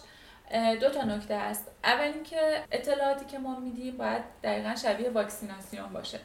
دو 0.82 0.90
تا 0.90 1.04
نکته 1.04 1.34
است. 1.34 1.72
اول 1.84 2.12
اینکه 2.14 2.64
اطلاعاتی 2.72 3.26
که 3.26 3.40
ما 3.40 3.60
میدیم 3.60 3.98
باید 3.98 4.22
دقیقا 4.44 4.76
شبیه 4.76 5.10
واکسیناسیون 5.10 5.94
باشه. 5.94 6.20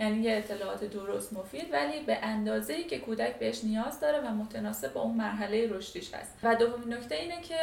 یعنی 0.00 0.22
یه 0.22 0.36
اطلاعات 0.36 0.84
درست 0.84 1.32
مفید 1.32 1.72
ولی 1.72 2.00
به 2.00 2.18
اندازه 2.22 2.72
ای 2.72 2.84
که 2.84 2.98
کودک 2.98 3.38
بهش 3.38 3.64
نیاز 3.64 4.00
داره 4.00 4.20
و 4.20 4.28
متناسب 4.28 4.92
با 4.92 5.00
اون 5.00 5.16
مرحله 5.16 5.68
رشدیش 5.72 6.14
هست. 6.14 6.38
و 6.42 6.54
دومین 6.54 6.94
نکته 6.94 7.14
اینه 7.14 7.40
که 7.40 7.56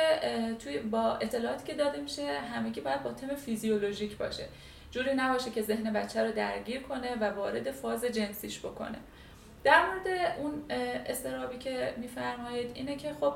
توی 0.60 0.78
با 0.78 1.16
اطلاعاتی 1.16 1.68
که 1.68 1.74
داده 1.74 2.02
میشه 2.02 2.40
همگی 2.40 2.82
باید 2.82 3.04
با 3.04 3.12
تم 3.12 3.36
فیزیولوژیک 3.36 4.18
باشه. 4.18 4.46
جوری 4.92 5.14
نباشه 5.16 5.52
که 5.52 5.62
ذهن 5.62 5.94
بچه 5.94 6.24
رو 6.24 6.32
درگیر 6.32 6.82
کنه 6.82 7.16
و 7.16 7.24
وارد 7.24 7.72
فاز 7.72 8.06
جنسیش 8.06 8.60
بکنه. 8.60 8.98
در 9.68 9.86
مورد 9.86 10.08
اون 10.42 10.64
استرابی 11.06 11.58
که 11.58 11.94
میفرمایید 11.98 12.72
اینه 12.74 12.96
که 12.96 13.14
خب 13.20 13.34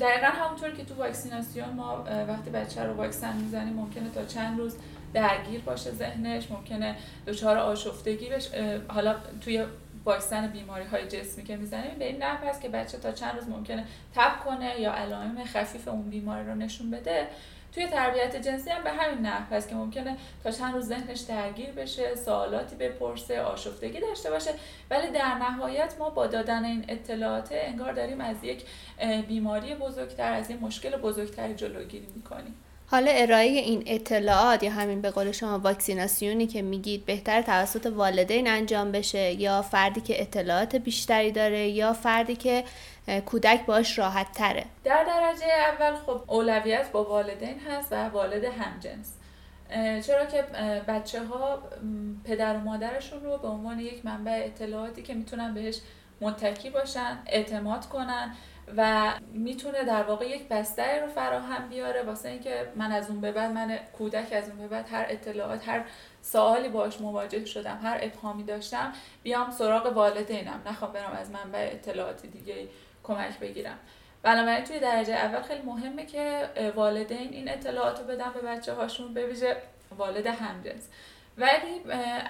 دقیقا 0.00 0.26
همونطور 0.26 0.70
که 0.70 0.84
تو 0.84 0.94
واکسیناسیون 0.94 1.68
ما 1.68 2.04
وقتی 2.28 2.50
بچه 2.50 2.84
رو 2.84 2.94
واکسن 2.94 3.36
می‌زنیم 3.36 3.74
ممکنه 3.74 4.10
تا 4.10 4.24
چند 4.24 4.58
روز 4.58 4.76
درگیر 5.14 5.60
باشه 5.60 5.90
ذهنش 5.90 6.50
ممکنه 6.50 6.96
دچار 7.26 7.58
آشفتگی 7.58 8.28
بشه 8.28 8.80
حالا 8.88 9.16
توی 9.40 9.64
واکسن 10.04 10.46
بیماری 10.46 10.84
های 10.84 11.06
جسمی 11.08 11.44
که 11.44 11.56
می‌زنیم 11.56 11.98
به 11.98 12.06
این 12.06 12.22
نحو 12.22 12.60
که 12.60 12.68
بچه 12.68 12.98
تا 12.98 13.12
چند 13.12 13.34
روز 13.34 13.48
ممکنه 13.48 13.84
تب 14.14 14.44
کنه 14.44 14.80
یا 14.80 14.92
علائم 14.92 15.44
خفیف 15.44 15.88
اون 15.88 16.10
بیماری 16.10 16.46
رو 16.46 16.54
نشون 16.54 16.90
بده. 16.90 17.28
توی 17.72 17.86
تربیت 17.86 18.36
جنسی 18.36 18.70
هم 18.70 18.84
به 18.84 18.90
همین 18.90 19.26
نحو 19.26 19.54
هست 19.54 19.68
که 19.68 19.74
ممکنه 19.74 20.16
تا 20.44 20.50
چند 20.50 20.74
روز 20.74 20.86
ذهنش 20.86 21.20
درگیر 21.20 21.70
بشه 21.70 22.14
سوالاتی 22.14 22.76
بپرسه 22.76 23.40
آشفتگی 23.40 24.00
داشته 24.00 24.30
باشه. 24.30 24.50
ولی 24.90 25.10
در 25.10 25.34
نهایت 25.34 25.94
ما 25.98 26.10
با 26.10 26.26
دادن 26.26 26.64
این 26.64 26.84
اطلاعات 26.88 27.48
انگار 27.52 27.92
داریم 27.92 28.20
از 28.20 28.44
یک 28.44 28.64
بیماری 29.28 29.74
بزرگتر 29.74 30.32
از 30.32 30.50
یک 30.50 30.62
مشکل 30.62 30.96
بزرگتری 30.96 31.54
جلوگیری 31.54 32.08
می‌کنیم. 32.14 32.54
حالا 32.90 33.10
ارائه 33.10 33.48
این 33.48 33.82
اطلاعات 33.86 34.62
یا 34.62 34.70
همین 34.70 35.00
به 35.00 35.10
قول 35.10 35.32
شما 35.32 35.58
واکسیناسیونی 35.58 36.46
که 36.46 36.62
میگید 36.62 37.06
بهتر 37.06 37.42
توسط 37.42 37.86
والدین 37.86 38.48
انجام 38.48 38.92
بشه 38.92 39.32
یا 39.32 39.62
فردی 39.62 40.00
که 40.00 40.22
اطلاعات 40.22 40.76
بیشتری 40.76 41.32
داره 41.32 41.68
یا 41.68 41.92
فردی 41.92 42.36
که 42.36 42.64
کودک 43.26 43.66
باش 43.66 43.98
راحت 43.98 44.32
تره؟ 44.32 44.64
در 44.84 45.04
درجه 45.04 45.46
اول 45.46 45.96
خب 45.96 46.20
اولویت 46.26 46.92
با 46.92 47.04
والدین 47.04 47.60
هست 47.60 47.92
و 47.92 48.08
والد 48.08 48.44
همجنس. 48.44 49.14
چرا 50.06 50.24
که 50.26 50.42
بچه 50.88 51.24
ها 51.24 51.62
پدر 52.24 52.56
و 52.56 52.60
مادرشون 52.60 53.24
رو 53.24 53.38
به 53.38 53.48
عنوان 53.48 53.80
یک 53.80 54.04
منبع 54.04 54.42
اطلاعاتی 54.44 55.02
که 55.02 55.14
می‌تونن 55.14 55.54
بهش 55.54 55.80
متکی 56.20 56.70
باشن 56.70 57.18
اعتماد 57.26 57.86
کنن 57.86 58.34
و 58.76 59.12
می‌تونه 59.32 59.84
در 59.84 60.02
واقع 60.02 60.28
یک 60.28 60.48
بستر 60.48 61.00
رو 61.00 61.06
فراهم 61.06 61.68
بیاره. 61.68 62.02
واسه 62.02 62.28
اینکه 62.28 62.72
من 62.76 62.92
از 62.92 63.10
اون 63.10 63.20
به 63.20 63.32
بعد 63.32 63.50
من 63.50 63.78
کودک 63.98 64.32
از 64.32 64.48
اون 64.48 64.58
به 64.58 64.68
بعد 64.68 64.88
هر 64.92 65.06
اطلاعات 65.08 65.68
هر 65.68 65.84
سوالی 66.22 66.68
باش 66.68 67.00
مواجه 67.00 67.44
شدم 67.44 67.80
هر 67.82 67.98
ابهامی 68.02 68.44
داشتم 68.44 68.92
بیام 69.22 69.50
سراغ 69.50 69.96
والدینم. 69.96 70.62
نخوام 70.66 70.92
برم 70.92 71.12
از 71.20 71.30
منبع 71.30 71.70
اطلاعات 71.72 72.26
دیگه 72.26 72.68
کمک 73.02 73.38
بگیرم. 73.38 73.78
بنابراین 74.22 74.64
توی 74.64 74.78
درجه 74.78 75.14
اول 75.14 75.42
خیلی 75.42 75.62
مهمه 75.62 76.06
که 76.06 76.48
والدین 76.76 77.32
این 77.32 77.48
اطلاعات 77.48 77.98
رو 77.98 78.04
بدن 78.04 78.32
به 78.34 78.40
بچه 78.40 78.72
هاشون 78.72 79.14
به 79.14 79.26
ویژه 79.26 79.56
والد 79.98 80.26
همجنس. 80.26 80.88
ولی 81.38 81.80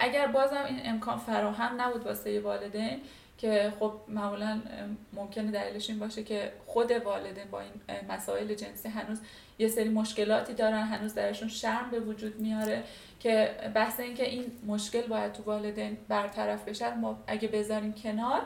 اگر 0.01 0.27
بازم 0.27 0.65
این 0.65 0.81
امکان 0.85 1.19
فراهم 1.19 1.81
نبود 1.81 2.07
واسه 2.07 2.41
والدین 2.41 3.01
که 3.39 3.73
خب 3.81 3.93
معمولا 4.09 4.61
ممکنه 5.13 5.51
دلیلش 5.51 5.91
این 5.91 5.99
باشه 5.99 6.23
که 6.23 6.53
خود 6.67 6.91
والدین 6.91 7.51
با 7.51 7.61
این 7.61 7.73
مسائل 8.09 8.55
جنسی 8.55 8.89
هنوز 8.89 9.21
یه 9.59 9.69
سری 9.69 9.89
مشکلاتی 9.89 10.55
دارن 10.55 10.83
هنوز 10.83 11.15
درشون 11.15 11.49
شرم 11.49 11.91
به 11.91 12.01
وجود 12.01 12.41
میاره 12.41 12.83
که 13.21 13.51
بحث 13.75 14.01
این 14.01 14.15
که 14.15 14.31
این 14.31 14.45
مشکل 14.67 15.03
باید 15.03 15.33
تو 15.33 15.43
والدین 15.43 15.99
برطرف 16.09 16.69
بشه 16.69 16.95
ما 16.95 17.19
اگه 17.27 17.49
بذاریم 17.49 17.93
کنار 17.93 18.43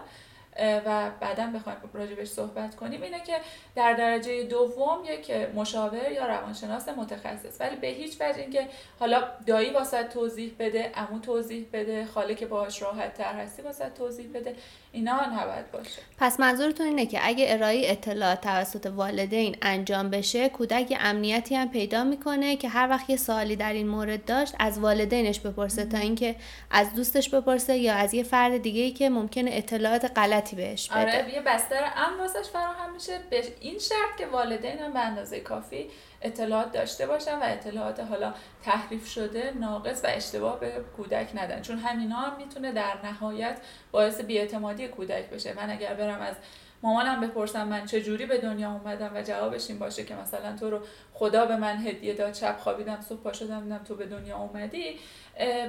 و 0.61 1.11
بعدا 1.21 1.47
بخوایم 1.47 1.79
راجبش 1.95 2.29
صحبت 2.29 2.77
کنیم 2.77 3.03
اینه 3.03 3.21
که 3.21 3.37
در 3.75 3.93
درجه 3.93 4.43
دوم 4.43 4.99
یک 5.05 5.31
مشاور 5.31 6.13
یا 6.13 6.27
روانشناس 6.27 6.89
متخصص. 6.89 7.61
ولی 7.61 7.77
به 7.77 7.87
هیچ 7.87 8.21
وجه 8.21 8.41
اینکه 8.41 8.69
حالا 9.01 9.23
دایی 9.47 9.71
واسه 9.71 10.03
توضیح 10.05 10.55
بده 10.59 10.93
عمو 10.95 11.19
توضیح 11.19 11.67
بده 11.73 12.05
خاله 12.07 12.35
که 12.35 12.47
باهاش 12.47 12.83
راحت 12.83 13.15
تر 13.15 13.35
هستی 13.35 13.63
واسه 13.63 13.91
توضیح 13.91 14.31
بده. 14.35 14.55
اینا 14.93 15.21
نباید 15.27 15.71
باشه. 15.71 16.03
پس 16.19 16.41
منظورتون 16.41 16.87
اینه 16.87 17.07
که 17.07 17.19
اگه 17.23 17.47
ارائه 17.49 17.91
اطلاعات 17.91 18.41
توسط 18.41 18.87
والدین 18.87 19.57
انجام 19.63 20.11
بشه 20.11 20.49
کودک 20.49 20.97
امنیتی 21.01 21.55
هم 21.55 21.69
پیدا 21.71 22.05
می‌کنه 22.05 22.57
که 22.57 22.69
هر 22.69 22.89
وقت 22.89 23.11
یه 23.11 23.17
سوالی 23.17 23.57
در 23.57 23.73
این 23.73 23.89
مورد 23.89 24.25
داشت 24.25 24.55
از 24.59 24.79
والدینش 24.79 25.41
بپرسه 25.41 25.85
تا 25.85 25.99
اینکه 25.99 26.37
از 26.71 26.95
دوستش 26.95 27.29
بپرسه 27.29 27.77
یا 27.77 27.95
از 27.95 28.15
یه 28.15 28.23
فرد 28.23 28.63
دیگه 28.63 28.83
ای 28.83 28.91
که 28.91 29.09
ممکنه 29.09 29.51
اطلاعات 29.53 30.19
غلطی 30.19 30.57
بهش 30.57 30.89
بده. 30.89 31.01
آره 31.01 31.35
یه 31.35 31.41
بستر 31.41 31.93
امن 31.97 32.19
واسش 32.19 32.51
فراهم 32.51 32.93
میشه. 32.93 33.19
به 33.31 33.43
این 33.61 33.79
شرط 33.79 34.19
که 34.19 34.27
والدین 34.27 34.79
هم 34.79 34.93
به 34.93 35.01
اندازه 35.01 35.41
کافی 35.41 35.91
اطلاعات 36.23 36.73
داشته 36.73 37.07
باشن 37.07 37.35
و 37.35 37.43
اطلاعات 37.43 38.01
حالا 38.01 38.35
تحریف 38.63 39.09
شده 39.09 39.53
ناقص 39.61 40.05
و 40.05 40.07
اشتباه 40.11 40.61
به 40.61 40.73
کودک 40.97 41.31
ندن. 41.35 41.63
چون 41.63 41.79
همینا 41.79 42.17
هم 42.17 42.37
می‌تونه 42.37 42.73
در 42.73 42.95
نهایت 43.05 43.59
باعث 43.93 44.21
بیاعتمادی 44.21 44.89
کودک 44.89 45.31
بشه. 45.31 45.55
من 45.55 45.71
اگر 45.71 45.95
برم 45.95 46.21
از 46.21 46.35
مامانم 46.83 47.21
بپرسم 47.21 47.69
من 47.69 47.87
چه 47.87 48.03
جوری 48.03 48.27
به 48.27 48.39
دنیا 48.39 48.73
اومدم 48.73 49.11
و 49.15 49.23
جوابش 49.23 49.71
این 49.71 49.79
باشه 49.79 50.05
که 50.05 50.15
مثلا 50.15 50.57
تو 50.57 50.71
رو 50.71 50.81
خدا 51.13 51.47
به 51.47 51.57
من 51.57 51.77
هدیه 51.77 52.15
داد 52.15 52.35
شب 52.35 52.57
خوابیدم 52.59 53.01
صبح 53.01 53.23
پا 53.23 53.33
شدم 53.33 53.81
تو 53.89 53.95
به 53.95 54.07
دنیا 54.07 54.39
اومدی 54.39 54.99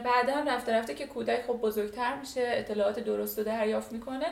بعدا 0.03 0.43
رفته 0.47 0.73
رفته 0.73 0.93
که 0.93 1.05
کودک 1.05 1.41
خب 1.41 1.53
بزرگتر 1.53 2.15
میشه 2.19 2.41
اطلاعات 2.45 2.99
درست 2.99 3.37
رو 3.37 3.43
دریافت 3.43 3.91
می‌کنه. 3.91 4.25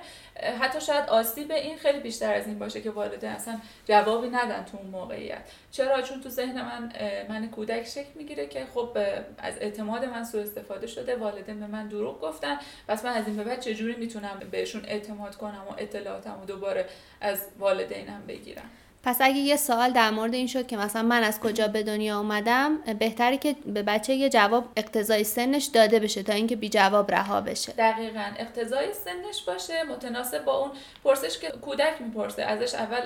حتی 0.59 0.81
شاید 0.81 1.09
آسیب 1.09 1.51
این 1.51 1.77
خیلی 1.77 1.99
بیشتر 1.99 2.33
از 2.33 2.47
این 2.47 2.59
باشه 2.59 2.81
که 2.81 2.91
والدین 2.91 3.29
اصلا 3.29 3.59
جوابی 3.85 4.29
ندن 4.29 4.65
تو 4.71 4.77
اون 4.77 4.87
موقعیت. 4.87 5.41
چرا؟ 5.71 6.01
چون 6.01 6.21
تو 6.21 6.29
ذهن 6.29 6.61
من 6.61 6.91
من 7.29 7.49
کودک 7.49 7.83
شکل 7.83 8.09
می‌گیره 8.15 8.47
که 8.47 8.65
خب 8.73 8.97
از 9.37 9.53
اعتماد 9.59 10.05
من 10.05 10.23
سوء 10.23 10.41
استفاده 10.41 10.87
شده. 10.87 11.15
والدین 11.15 11.59
به 11.59 11.67
من 11.67 11.87
دروغ 11.87 12.21
گفتن. 12.21 12.57
پس 12.87 13.05
من 13.05 13.13
از 13.13 13.27
این 13.27 13.37
به 13.37 13.43
بعد 13.43 13.59
چجوری 13.59 13.95
می‌تونم 13.95 14.39
بهشون 14.51 14.85
اعتماد 14.85 15.35
کنم 15.35 15.65
و 15.69 15.73
اطلاعاتم 15.77 16.39
و 16.41 16.45
دوباره 16.45 16.85
از 17.21 17.47
والدینم 17.59 18.23
بگیرم؟ 18.27 18.69
پس 19.03 19.17
اگه 19.21 19.37
یه 19.37 19.55
سوال 19.55 19.91
در 19.91 20.11
مورد 20.11 20.33
این 20.33 20.47
شد 20.47 20.67
که 20.67 20.77
مثلا 20.77 21.01
من 21.01 21.23
از 21.23 21.39
کجا 21.39 21.67
به 21.67 21.83
دنیا 21.83 22.17
اومدم 22.19 22.77
بهتره 22.99 23.37
که 23.37 23.55
به 23.65 23.83
بچه 23.83 24.13
یه 24.13 24.29
جواب 24.29 24.65
اقتضای 24.75 25.23
سنش 25.23 25.65
داده 25.65 25.99
بشه 25.99 26.23
تا 26.23 26.33
اینکه 26.33 26.55
بی 26.55 26.69
جواب 26.69 27.11
رها 27.11 27.41
بشه. 27.41 27.71
دقیقا. 27.71 28.25
اقتضای 28.37 28.93
سنش 28.93 29.43
باشه 29.43 29.83
متناسب 29.83 30.45
با 30.45 30.57
اون 30.57 30.71
پرسش 31.03 31.39
که 31.39 31.47
کودک 31.47 32.01
می‌پرسه. 32.01 32.43
ازش 32.43 32.75
اول 32.75 33.01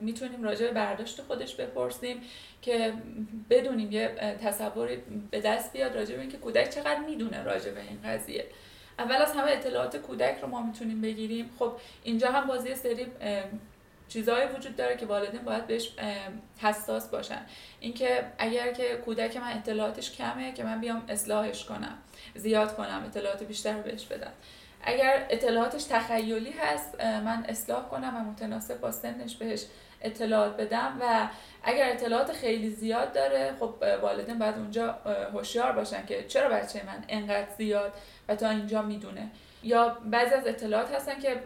می‌تونیم 0.00 0.42
راجع 0.42 0.66
به 0.66 0.72
برداشت 0.72 1.22
خودش 1.22 1.54
بپرسیم 1.54 2.20
که 2.62 2.92
بدونیم 3.50 3.92
یه 3.92 4.36
تصوری 4.44 4.98
به 5.30 5.40
دست 5.40 5.72
بیاد 5.72 5.96
راجع 5.96 6.14
به 6.14 6.20
اینکه 6.20 6.36
کودک 6.36 6.70
چقدر 6.70 7.00
می‌دونه 7.00 7.42
راجع 7.42 7.70
به 7.70 7.80
این 7.80 7.98
قضیه. 8.04 8.46
اول 8.98 9.16
از 9.16 9.32
همه 9.32 9.50
اطلاعات 9.50 9.96
کودک 9.96 10.38
رو 10.42 10.48
ما 10.48 10.62
می‌تونیم 10.62 11.00
بگیریم. 11.00 11.50
خب 11.58 11.72
اینجا 12.04 12.30
هم 12.30 12.46
بازی 12.46 12.74
سری 12.74 13.06
چیزهایی 14.10 14.48
وجود 14.48 14.76
داره 14.76 14.96
که 14.96 15.06
والدین 15.06 15.42
باید 15.42 15.66
بهش 15.66 15.90
حساس 16.58 17.08
باشن. 17.08 17.42
اینکه 17.80 18.24
اگر 18.38 18.72
که 18.72 18.96
کودک 18.96 19.36
من 19.36 19.56
اطلاعاتش 19.56 20.12
کمه 20.12 20.52
که 20.52 20.64
من 20.64 20.80
بیام 20.80 21.04
اصلاحش 21.08 21.64
کنم 21.64 21.98
زیاد 22.34 22.76
کنم 22.76 23.02
اطلاعات 23.06 23.42
بیشتر 23.42 23.74
بهش 23.74 24.04
بدم. 24.04 24.32
اگر 24.82 25.26
اطلاعاتش 25.30 25.84
تخیلی 25.84 26.50
هست 26.50 27.00
من 27.00 27.44
اصلاح 27.48 27.88
کنم 27.88 28.16
و 28.16 28.30
متناسب 28.30 28.80
با 28.80 28.92
سنش 28.92 29.36
بهش 29.36 29.64
اطلاعات 30.02 30.56
بدم 30.56 30.96
و 31.00 31.28
اگر 31.62 31.90
اطلاعات 31.90 32.32
خیلی 32.32 32.70
زیاد 32.70 33.12
داره 33.12 33.54
خب 33.60 33.74
والدین 34.02 34.38
باید 34.38 34.54
اونجا 34.54 34.92
هوشیار 35.32 35.72
باشن 35.72 36.06
که 36.06 36.24
چرا 36.24 36.48
بچه 36.48 36.82
من 36.86 37.04
انقدر 37.08 37.48
زیاد 37.58 37.92
و 38.28 38.36
تا 38.36 38.50
اینجا 38.50 38.82
می‌دونه. 38.82 39.30
یا 39.62 39.98
بعضی 40.04 40.34
از 40.34 40.46
اطلاعات 40.46 40.94
هستن 40.94 41.20
که 41.20 41.42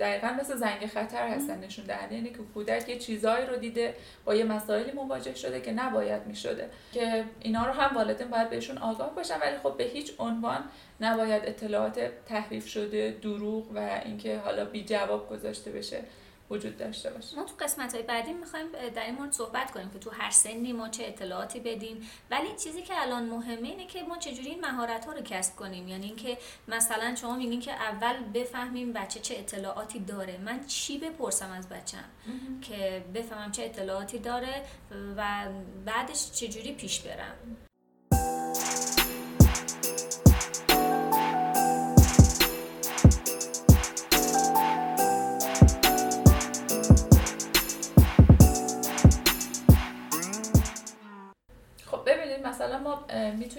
دقیقا 0.00 0.28
مثل 0.40 0.56
زنگ 0.56 0.86
خطر 0.86 1.28
هستن 1.28 1.58
نشون 1.58 1.84
دهنده. 1.84 2.14
یعنی 2.14 2.30
که 2.30 2.38
کودک 2.54 2.88
یه 2.88 2.98
چیزایی 2.98 3.46
رو 3.46 3.56
دیده 3.56 3.94
با 4.24 4.34
یه 4.34 4.44
مسائلی 4.44 4.92
مواجه 4.92 5.34
شده 5.34 5.60
که 5.60 5.72
نباید 5.72 6.26
می‌شده. 6.26 6.70
که 6.92 7.24
اینا 7.40 7.66
رو 7.66 7.72
هم 7.72 7.96
والدین 7.96 8.28
باید 8.28 8.50
بهشون 8.50 8.78
آگاه 8.78 9.14
باشن 9.14 9.40
ولی 9.40 9.56
خب 9.62 9.76
به 9.76 9.84
هیچ 9.84 10.12
عنوان 10.18 10.64
نباید 11.00 11.42
اطلاعات 11.46 12.00
تحریف 12.26 12.68
شده 12.68 13.16
دروغ 13.22 13.70
و 13.74 14.00
اینکه 14.04 14.38
حالا 14.38 14.64
بی 14.64 14.84
جواب 14.84 15.30
گذاشته 15.30 15.70
بشه. 15.70 16.00
وجود 16.50 16.76
داشته 16.76 17.10
باشه. 17.10 17.36
ما 17.36 17.44
تو 17.44 17.54
قسمت 17.60 17.94
های 17.94 18.02
بعدی 18.02 18.32
می‌خوایم 18.32 18.66
در 18.94 19.04
این 19.04 19.14
مورد 19.14 19.32
صحبت 19.32 19.70
کنیم 19.70 19.90
که 19.90 19.98
تو 19.98 20.10
هر 20.10 20.30
سنی 20.30 20.72
ما 20.72 20.88
چه 20.88 21.04
اطلاعاتی 21.06 21.60
بدیم. 21.60 22.10
ولی 22.30 22.48
چیزی 22.56 22.82
که 22.82 23.02
الان 23.02 23.24
مهمه 23.24 23.68
اینه 23.68 23.86
که 23.86 24.02
ما 24.02 24.16
چجوری 24.16 24.50
این 24.50 24.60
مهارت 24.60 25.04
ها 25.04 25.12
رو 25.12 25.20
کسب 25.20 25.56
کنیم. 25.56 25.88
یعنی 25.88 26.06
اینکه 26.06 26.38
مثلا 26.68 27.14
شما 27.14 27.36
میگین 27.36 27.60
که 27.60 27.72
اول 27.72 28.16
بفهمیم 28.34 28.92
بچه 28.92 29.20
چه 29.20 29.38
اطلاعاتی 29.38 29.98
داره. 29.98 30.38
من 30.38 30.66
چی 30.66 30.98
بپرسم 30.98 31.50
از 31.50 31.68
بچم 31.68 32.04
که 32.62 33.04
بفهمم 33.14 33.52
چه 33.52 33.62
اطلاعاتی 33.62 34.18
داره 34.18 34.64
و 35.16 35.46
بعدش 35.84 36.32
چجوری 36.32 36.72
پیش 36.72 37.00
برم. 37.00 37.67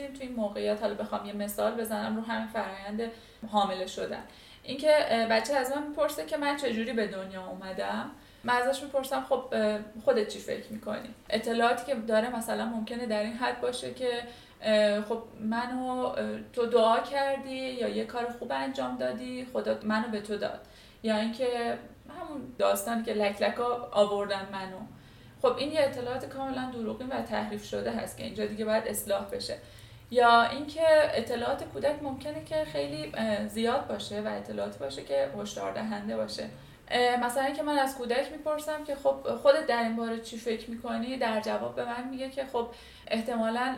می‌تونیم 0.09 0.13
توی 0.13 0.27
این 0.27 0.35
موقعیت. 0.35 0.81
حالا 0.81 0.93
بخوام 0.93 1.25
یه 1.25 1.33
مثال 1.33 1.71
بزنم 1.71 2.15
رو 2.15 2.21
همین 2.21 2.47
فرایند 2.47 3.11
حامله 3.51 3.87
شدن. 3.87 4.23
اینکه 4.63 5.27
بچه 5.29 5.53
از 5.53 5.71
من 5.71 5.87
می‌پرسه 5.87 6.25
که 6.25 6.37
من 6.37 6.57
چجوری 6.57 6.93
به 6.93 7.07
دنیا 7.07 7.45
اومدم؟ 7.45 8.11
من 8.43 8.53
ازش 8.53 8.83
می‌پرسم 8.83 9.25
خب 9.29 9.43
خودت 10.05 10.27
چی 10.27 10.39
فکر 10.39 10.73
می‌کنی؟ 10.73 11.09
اطلاعاتی 11.29 11.85
که 11.85 11.95
داره 11.95 12.35
مثلا 12.35 12.65
ممکنه 12.65 13.05
در 13.05 13.23
این 13.23 13.33
حد 13.33 13.61
باشه 13.61 13.93
که 13.93 14.09
خب 15.09 15.23
منو 15.39 16.15
تو 16.53 16.65
دعا 16.65 16.99
کردی 16.99 17.55
یا 17.55 17.89
یه 17.89 18.05
کار 18.05 18.35
خوب 18.39 18.51
انجام 18.51 18.97
دادی 18.97 19.47
خدا 19.53 19.79
منو 19.83 20.07
به 20.07 20.21
تو 20.21 20.37
داد. 20.37 20.59
یا 21.03 21.17
اینکه 21.17 21.77
همون 22.19 22.41
داستانی 22.57 23.03
که 23.03 23.13
لک 23.13 23.41
لکا 23.41 23.89
آوردن 23.91 24.47
منو. 24.51 24.79
خب 25.41 25.57
این 25.57 25.71
یه 25.71 25.81
اطلاعات 25.81 26.25
کاملا 26.25 26.71
دروغی 26.73 27.05
و 27.05 27.21
تحریف 27.21 27.65
شده 27.65 27.91
هست 27.91 28.17
که 28.17 28.23
اینجا 28.23 28.45
دیگه 28.45 28.65
باید 28.65 28.87
اصلاح 28.87 29.25
بشه. 29.25 29.57
یا 30.11 30.41
اینکه 30.41 30.81
اطلاعات 31.13 31.63
کودک 31.63 32.03
ممکنه 32.03 32.45
که 32.45 32.65
خیلی 32.65 33.13
زیاد 33.47 33.87
باشه 33.87 34.21
و 34.21 34.27
اطلاعات 34.27 34.77
باشه 34.77 35.03
که 35.03 35.31
هشدار 35.37 35.73
دهنده 35.73 36.17
باشه. 36.17 36.49
مثلا 37.21 37.49
که 37.49 37.63
من 37.63 37.79
از 37.79 37.97
کودک 37.97 38.31
می‌پرسم 38.31 38.83
که 38.83 38.95
خب 38.95 39.35
خودت 39.35 39.67
در 39.67 39.83
این 39.83 39.95
باره 39.95 40.19
چی 40.19 40.37
فکر 40.37 40.69
می‌کنی؟ 40.69 41.17
در 41.17 41.41
جواب 41.41 41.75
به 41.75 41.85
من 41.85 42.07
میگه 42.07 42.29
که 42.29 42.45
خب 42.45 42.67
احتمالا 43.07 43.75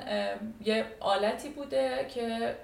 یه 0.62 0.86
آلتی 1.00 1.50
بوده 1.50 2.08
که 2.14 2.56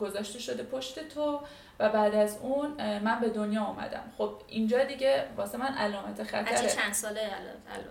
گذاشته 0.00 0.38
شده 0.38 0.62
پشت 0.62 1.08
تو 1.08 1.40
و 1.78 1.88
بعد 1.88 2.14
از 2.14 2.38
اون 2.38 2.98
من 2.98 3.20
به 3.20 3.28
دنیا 3.28 3.62
آمدم. 3.62 4.12
خب 4.18 4.32
اینجا 4.48 4.84
دیگه 4.84 5.24
واسه 5.36 5.58
من 5.58 5.74
علامت 5.74 6.22
خطره. 6.22 6.42
بچه 6.42 6.68
چند 6.68 6.92
ساله 6.92 7.20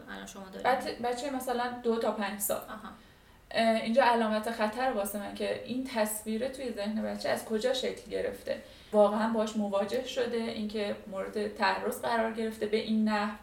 الان 0.10 0.26
شما 0.26 0.44
دارید؟ 0.50 1.02
بچه 1.02 1.30
مثلا 1.30 1.64
دو 1.84 2.00
تا 2.00 2.12
پنج 2.12 2.40
سال. 2.40 2.62
اینجا 3.56 4.04
علامت 4.04 4.52
خطر 4.52 4.92
واسه 4.92 5.20
من 5.20 5.34
که 5.36 5.64
این 5.66 5.90
تصویره 5.96 6.50
توی 6.50 6.72
ذهن 6.72 7.04
بچه 7.04 7.30
از 7.30 7.46
کجا 7.46 7.74
شکل 7.74 8.12
گرفته؟ 8.12 8.62
واقعا 8.92 9.34
باش 9.34 9.58
مواجه 9.58 10.08
شده؟ 10.08 10.38
اینکه 10.38 10.96
مورد 11.08 11.56
تعرض 11.56 12.02
قرار 12.02 12.34
گرفته 12.34 12.66
به 12.66 12.78
این 12.78 13.10
نحو؟ 13.10 13.36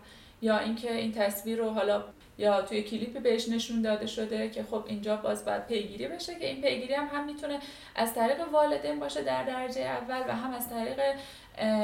یا 0.43 0.59
اینکه 0.59 0.95
این 0.95 1.13
تصویر 1.13 1.59
رو 1.59 1.71
حالا 1.71 2.05
یا 2.39 2.63
توی 2.63 2.83
کلیپ 2.83 3.23
بهش 3.23 3.49
نشون 3.49 3.83
داده 3.83 4.07
شده 4.07 4.51
که 4.51 4.63
خب 4.63 4.85
اینجا 4.87 5.17
باز 5.17 5.45
باید 5.45 5.67
پیگیری 5.67 6.09
بشه 6.09 6.35
که 6.35 6.47
این 6.47 6.63
پیگیری 6.63 6.95
هم 6.95 7.07
هم 7.07 7.25
می‌تونه 7.25 7.59
از 7.97 8.15
طریق 8.15 8.49
والدین 8.53 9.01
باشه 9.01 9.23
در 9.23 9.45
درجه 9.45 9.81
اول 9.81 10.21
و 10.29 10.37
هم 10.37 10.55
از 10.55 10.69
طریق 10.71 11.01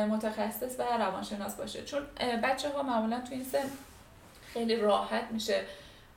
متخصص 0.09 0.81
و 0.81 0.83
روانشناس 0.83 1.55
باشه. 1.55 1.85
چون 1.85 2.03
بچه 2.43 2.69
ها 2.69 2.83
معمولا 2.83 3.21
توی 3.21 3.37
این 3.37 3.45
سن 3.45 3.71
خیلی 4.53 4.77
راحت 4.77 5.25
میشه 5.31 5.61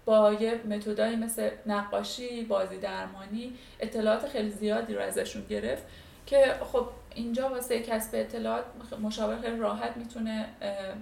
با 0.07 0.33
یه 0.33 0.55
متدایی 0.55 1.15
مثل 1.15 1.49
نقاشی، 1.65 2.41
بازی 2.41 2.77
درمانی 2.77 3.53
اطلاعات 3.79 4.27
خیلی 4.27 4.49
زیادی 4.49 4.93
رو 4.93 5.01
ازشون 5.01 5.45
گرفت 5.49 5.83
که 6.25 6.55
خب 6.71 6.87
اینجا 7.15 7.49
واسه 7.49 7.79
کسب 7.79 8.09
اطلاعات 8.13 8.65
مشاور 9.01 9.41
خیلی 9.41 9.57
راحت 9.57 9.97
می‌تونه 9.97 10.49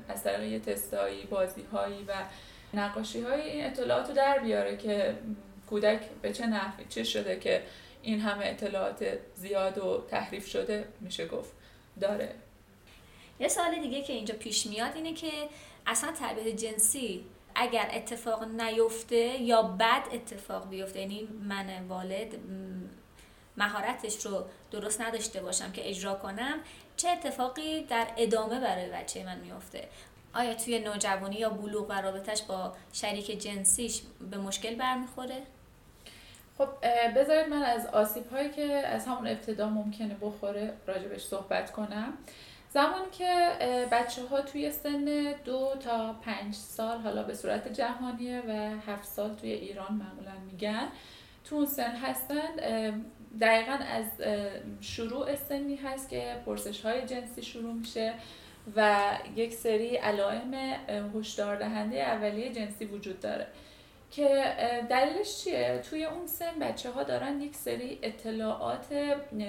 از 0.10 0.24
طریق 0.24 0.52
یه 0.52 0.60
تستایی، 0.60 1.26
بازیهایی 1.26 2.04
و 2.08 2.14
نقاشی 2.74 3.22
های 3.22 3.42
این 3.42 3.66
اطلاعات 3.66 4.08
رو 4.08 4.14
در 4.14 4.40
بیاره 4.40 4.78
که 4.78 5.16
کودک 5.70 6.00
به 6.22 6.34
چه 6.34 6.46
نحوی 6.46 6.86
چه 6.90 7.04
شده 7.04 7.40
که 7.40 7.64
این 8.02 8.20
همه 8.20 8.46
اطلاعات 8.46 9.06
زیاد 9.36 9.78
و 9.78 10.04
تحریف 10.10 10.48
شده 10.48 10.88
میشه 11.02 11.28
گفت. 11.28 11.54
داره. 12.02 12.36
یه 13.40 13.48
سال 13.48 13.76
دیگه 13.82 14.02
که 14.02 14.14
اینجا 14.14 14.36
پیش 14.36 14.66
میاد 14.66 14.96
اینه 14.96 15.14
که 15.14 15.32
اصلا 15.88 16.12
تربیت 16.12 16.56
جنسی 16.56 17.26
اگر 17.56 17.90
اتفاق 17.94 18.44
نیفته 18.44 19.42
یا 19.42 19.62
بد 19.62 20.04
اتفاق 20.12 20.70
بیفته 20.70 21.00
یعنی 21.00 21.28
من 21.44 21.88
والد 21.88 22.36
مهارتش 23.58 24.26
رو 24.26 24.46
درست 24.72 25.02
نداشته 25.02 25.42
باشم 25.42 25.72
که 25.72 25.90
اجرا 25.90 26.16
کنم 26.16 26.60
چه 26.98 27.10
اتفاقی 27.10 27.84
در 27.84 28.08
ادامه 28.18 28.60
برای 28.60 28.90
بچه 28.90 29.24
من 29.24 29.40
میفته 29.40 29.88
آیا 30.34 30.54
توی 30.54 30.80
نوجوانی 30.80 31.36
یا 31.36 31.50
بلوغ 31.50 31.90
و 31.90 31.94
رابطش 31.94 32.42
با 32.42 32.74
شریک 32.94 33.42
جنسیش 33.42 34.02
به 34.32 34.38
مشکل 34.38 34.76
برمیخوره؟ 34.76 35.42
خب 36.58 36.68
بذارید 37.16 37.50
من 37.50 37.64
از 37.64 37.86
آسیب 37.86 38.30
هایی 38.30 38.50
که 38.50 38.64
از 38.64 39.06
همون 39.06 39.28
ابتدا 39.28 39.70
ممکنه 39.70 40.16
بخوره 40.22 40.74
راجبش 40.88 41.24
صحبت 41.24 41.72
کنم 41.72 42.14
زمانی 42.76 43.10
که 43.12 43.52
بچه 43.92 44.22
ها 44.26 44.42
توی 44.42 44.72
سن 44.72 45.34
دو 45.46 45.76
تا 45.80 46.14
پنج 46.14 46.54
سال 46.54 46.98
حالا 46.98 47.24
به 47.24 47.34
صورت 47.34 47.74
جهانیه 47.74 48.44
و 48.48 48.52
هفت 48.92 49.08
سال 49.08 49.36
توی 49.36 49.52
ایران 49.52 49.94
معمولا 49.94 50.32
میگن 50.52 50.88
تو 51.44 51.56
اون 51.56 51.66
سن 51.66 51.96
هستن 51.96 52.56
دقیقا 53.42 53.72
از 53.72 54.06
شروع 54.82 55.36
سنی 55.36 55.76
هست 55.76 56.10
که 56.10 56.36
پرسش 56.46 56.82
های 56.82 57.06
جنسی 57.06 57.42
شروع 57.44 57.74
میشه 57.74 58.14
و 58.76 59.10
یک 59.36 59.54
سری 59.54 59.96
علائم 59.96 60.54
هشدار 61.16 61.56
دهنده 61.56 62.02
اولیه 62.02 62.52
جنسی 62.52 62.86
وجود 62.86 63.20
داره. 63.20 63.48
که 64.16 64.56
دلیلش 64.90 65.38
چیه؟ 65.38 65.82
توی 65.90 66.06
اون 66.06 66.28
سن 66.28 66.60
بچه 66.62 66.92
ها 66.92 67.04
دارن 67.04 67.42
یک 67.42 67.56
سری 67.56 68.00
اطلاعات 68.02 68.94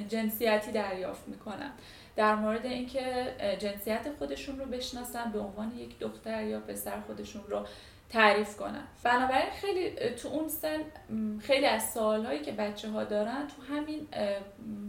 جنسیتی 0.08 0.72
دریافت 0.72 1.28
می‌کنن. 1.28 1.70
در 2.16 2.34
مورد 2.34 2.66
اینکه 2.66 3.34
جنسیت 3.58 4.06
خودشون 4.18 4.58
رو 4.58 4.64
بشناسن 4.64 5.32
به 5.32 5.38
عنوان 5.38 5.72
یک 5.78 5.98
دختر 5.98 6.44
یا 6.44 6.60
پسر 6.60 7.00
خودشون 7.00 7.42
رو 7.48 7.66
تعریف 8.10 8.56
کنن. 8.56 8.84
بنابراین 9.02 9.50
خیلی 9.60 10.10
تو 10.10 10.28
اون 10.28 10.48
سن 10.48 10.80
خیلی 11.40 11.66
از 11.66 11.92
سوالهایی 11.92 12.40
که 12.40 12.52
بچه 12.52 12.88
ها 12.90 13.04
دارن 13.04 13.46
تو 13.46 13.74
همین 13.74 14.08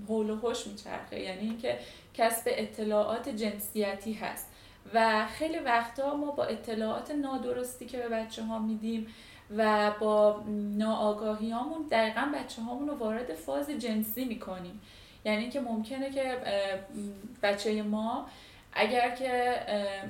حول 0.08 0.30
و 0.30 0.36
حوش 0.36 0.68
میچرخه. 0.68 1.20
یعنی 1.20 1.42
اینکه 1.42 1.80
کسب 2.14 2.44
اطلاعات 2.48 3.30
جنسیتی 3.30 4.14
هست. 4.14 4.54
و 4.94 5.26
خیلی 5.26 5.60
وقتا 5.60 6.16
ما 6.16 6.32
با 6.32 6.46
اطلاعات 6.46 7.12
نادرستی 7.12 7.86
که 7.86 7.98
به 7.98 8.10
بچه 8.10 8.44
ها 8.44 8.60
میدیم 8.60 9.08
و 9.58 9.92
با 10.00 10.44
ناآگاهیامون 10.78 11.88
دقیقا 11.92 12.32
بچه 12.36 12.62
هامون 12.62 12.88
رو 12.88 12.96
وارد 12.96 13.34
فاز 13.34 13.70
جنسی 13.70 14.26
می‌کنیم. 14.26 14.82
یعنی 15.26 15.50
که 15.50 15.60
ممکنه 15.60 16.10
که 16.10 16.38
بچه 17.44 17.84
ما 17.84 18.28
اگر 18.74 19.16
که 19.16 19.56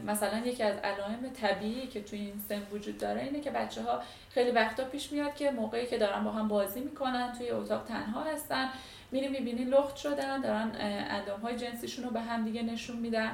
مثلا 0.05 0.37
یکی 0.37 0.63
از 0.63 0.77
علائم 0.77 1.29
طبیعی 1.41 1.87
که 1.87 2.03
توی 2.03 2.19
این 2.19 2.41
سن 2.49 2.61
وجود 2.71 2.97
داره 2.97 3.21
اینه 3.21 3.39
که 3.39 3.51
بچه 3.51 3.81
ها 3.83 4.01
خیلی 4.29 4.51
وقتا 4.51 4.83
پیش 4.83 5.11
میاد 5.11 5.35
که 5.35 5.51
موقعی 5.51 5.85
که 5.85 5.97
دارن 5.97 6.23
با 6.23 6.31
هم 6.31 6.47
بازی 6.47 6.79
می‌کنن 6.79 7.33
توی 7.37 7.49
اتاق 7.49 7.83
تنها 7.83 8.23
هستن 8.23 8.69
میری 9.11 9.27
می‌بینی 9.27 9.63
لخت 9.63 9.95
شدن 9.95 10.41
دارن 10.41 10.71
اندام 11.09 11.39
های 11.39 11.55
جنسیشون 11.55 12.05
رو 12.05 12.11
به 12.11 12.21
هم 12.21 12.45
دیگه 12.45 12.61
نشون 12.61 12.97
میدن. 12.97 13.31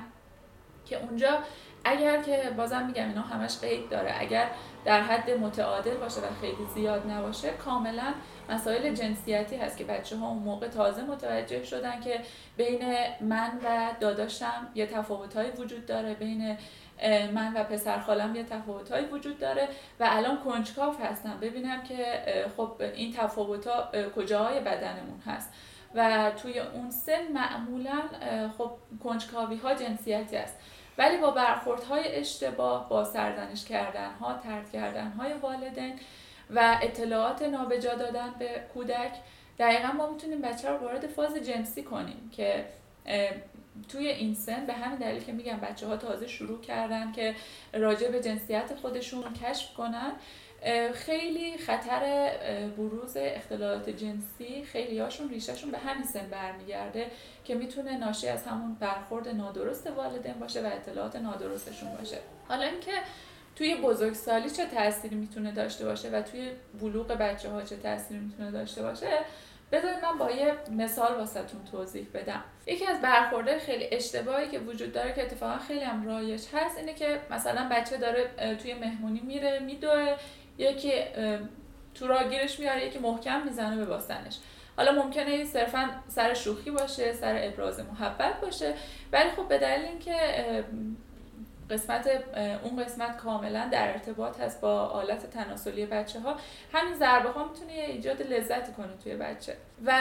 که 0.85 1.01
اونجا 1.01 1.39
اگر 1.85 2.21
که 2.21 2.53
بازم 2.57 2.85
میگم 2.85 3.07
اینا 3.07 3.21
همش 3.21 3.57
قید 3.57 3.89
داره. 3.89 4.15
اگر 4.19 4.49
در 4.85 5.01
حد 5.01 5.29
متعادل 5.31 5.97
باشه 5.97 6.19
و 6.19 6.25
خیلی 6.41 6.65
زیاد 6.75 7.11
نباشه 7.11 7.49
کاملا 7.49 8.13
مسائل 8.49 8.93
جنسیتی 8.93 9.55
هست 9.55 9.77
که 9.77 9.83
بچه 9.83 10.17
ها 10.17 10.27
اون 10.27 10.43
موقع 10.43 10.67
تازه 10.67 11.03
متوجه 11.03 11.63
شدن 11.63 12.01
که 12.01 12.19
بین 12.57 12.95
من 13.21 13.51
و 13.63 13.93
داداشم 13.99 14.67
یه 14.75 14.87
تفاوت 14.87 15.59
وجود 15.59 15.85
داره 15.85 16.13
بین 16.13 16.57
من 17.33 17.53
و 17.55 17.63
پسر 17.63 17.99
خالم 17.99 18.35
یه 18.35 18.43
تفاوت 18.43 18.91
وجود 19.11 19.39
داره 19.39 19.67
و 19.99 20.07
الان 20.09 20.37
کنجکاف 20.43 21.01
هستم 21.01 21.37
ببینم 21.41 21.83
که 21.83 22.05
خب 22.57 22.81
این 22.93 23.13
تفاوت 23.13 23.67
ها 23.67 23.91
کجاهای 24.15 24.59
بدنمون 24.59 25.19
هست. 25.25 25.53
و 25.95 26.31
توی 26.41 26.59
اون 26.59 26.91
سن 26.91 27.31
معمولا 27.33 28.01
خب 28.57 28.71
کنجکاوی 29.03 29.55
ها 29.55 29.73
جنسیتی 29.73 30.37
است. 30.37 30.57
ولی 30.97 31.17
با 31.17 31.31
برخوردهای 31.31 32.15
اشتباه 32.15 32.89
با 32.89 33.03
سرزنش 33.03 33.65
کردن 33.65 34.11
ها 34.11 34.33
ترد 34.33 34.71
کردن 34.71 35.11
های 35.11 35.33
والدین 35.33 35.99
و 36.49 36.79
اطلاعات 36.81 37.41
نابجا 37.41 37.95
دادن 37.95 38.33
به 38.39 38.63
کودک 38.73 39.11
دقیقا 39.59 39.91
ما 39.91 40.09
می‌تونیم 40.09 40.41
بچه 40.41 40.69
رو 40.69 40.77
وارد 40.77 41.07
فاز 41.07 41.35
جنسی 41.35 41.83
کنیم 41.83 42.29
که 42.31 42.65
توی 43.89 44.07
این 44.07 44.35
سن 44.35 44.65
به 44.65 44.73
همین 44.73 44.99
دلیل 44.99 45.23
که 45.23 45.31
میگم 45.31 45.57
بچه 45.57 45.87
ها 45.87 45.97
تازه 45.97 46.27
شروع 46.27 46.61
کردن 46.61 47.11
که 47.11 47.35
راجع 47.73 48.11
به 48.11 48.19
جنسیت 48.21 48.75
خودشون 48.81 49.33
کشف 49.33 49.73
کنن 49.73 50.11
خیلی 50.93 51.57
خطر 51.57 52.31
بروز 52.77 53.17
اختلالات 53.17 53.89
جنسی 53.89 54.63
خیلی 54.63 54.99
هاشون 54.99 55.29
ریشهشون 55.29 55.71
به 55.71 55.77
همین 55.77 56.03
سن 56.03 56.27
برمیگرده 56.31 57.07
که 57.43 57.55
می‌تونه 57.55 57.97
ناشی 57.97 58.27
از 58.27 58.43
همون 58.43 58.75
برخورد 58.75 59.27
نادرست 59.27 59.87
والدین 59.87 60.33
باشه 60.33 60.61
و 60.61 60.65
اطلاعات 60.65 61.15
نادرستشون 61.15 61.89
باشه. 61.95 62.17
حالا 62.47 62.65
اینکه 62.65 62.91
توی 63.55 63.75
بزرگسالی 63.75 64.49
چه 64.49 64.65
تأثیری 64.65 65.15
می‌تونه 65.15 65.51
داشته 65.51 65.85
باشه 65.85 66.09
و 66.09 66.21
توی 66.21 66.51
بلوغ 66.81 67.07
بچه 67.07 67.49
ها 67.49 67.61
چه 67.61 67.77
تأثیری 67.77 68.19
می‌تونه 68.19 68.51
داشته 68.51 68.81
باشه 68.81 69.07
بذارید 69.71 70.03
من 70.03 70.17
با 70.17 70.31
یه 70.31 70.53
مثال 70.71 71.17
واسهتون 71.17 71.63
توضیح 71.71 72.07
بدم. 72.13 72.43
یکی 72.67 72.85
از 72.85 73.01
برخورده 73.01 73.59
خیلی 73.59 73.87
اشتباهی 73.91 74.47
که 74.47 74.59
وجود 74.59 74.93
داره 74.93 75.13
که 75.13 75.23
اتفاقا 75.23 75.57
خیلی 75.57 75.79
هم 75.79 76.05
رایج 76.05 76.41
هست 76.53 76.77
اینه 76.77 76.93
که 76.93 77.19
مثلا 77.31 77.69
بچه 77.71 77.97
داره 77.97 78.55
توی 78.55 78.73
مهمونی 78.73 79.19
میره 79.19 79.59
میدوه 79.59 80.15
یکی 80.57 80.91
تو 81.95 82.07
راگیرش 82.07 82.59
میاره 82.59 82.87
یکی 82.87 82.99
محکم 82.99 83.41
می‌زنه 83.43 83.75
به 83.75 83.85
باستنش. 83.85 84.37
حالا 84.77 84.91
ممکنه 84.91 85.45
صرفا 85.45 85.89
سر 86.07 86.33
شوخی 86.33 86.71
باشه 86.71 87.13
سر 87.13 87.39
ابراز 87.43 87.79
محبت 87.79 88.41
باشه. 88.41 88.73
ولی 89.11 89.29
خب 89.29 89.47
به 89.47 89.57
دلیل 89.57 89.85
اینکه 89.85 90.13
قسمت 91.69 92.09
اون 92.63 92.83
قسمت 92.83 93.17
کاملا 93.17 93.69
در 93.71 93.91
ارتباط 93.91 94.39
هست 94.39 94.61
با 94.61 94.79
آلت 94.79 95.29
تناسلی 95.29 95.85
بچه 95.85 96.19
ها 96.19 96.35
همین 96.73 96.95
ضربه 96.95 97.29
ها 97.29 97.43
می‌تونه 97.43 97.71
ایجاد 97.71 98.21
لذت 98.21 98.75
کنه 98.75 98.97
توی 99.03 99.15
بچه. 99.15 99.57
و 99.85 99.91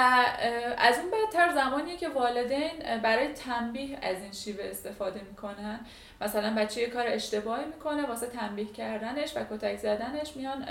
از 0.78 0.98
اون 0.98 1.10
بدتر 1.10 1.54
زمانیه 1.54 1.96
که 1.96 2.08
والدین 2.08 3.00
برای 3.02 3.28
تنبیه 3.28 3.98
از 4.02 4.16
این 4.22 4.32
شیوه 4.32 4.64
استفاده 4.64 5.20
می‌کنن. 5.20 5.80
مثلا 6.20 6.54
بچه 6.54 6.80
یه 6.80 6.90
کار 6.90 7.06
اشتباهی 7.06 7.64
می‌کنه 7.64 8.06
واسه 8.06 8.26
تنبیه 8.26 8.72
کردنش 8.72 9.36
و 9.36 9.40
کتک 9.50 9.76
زدنش 9.76 10.36
میان 10.36 10.66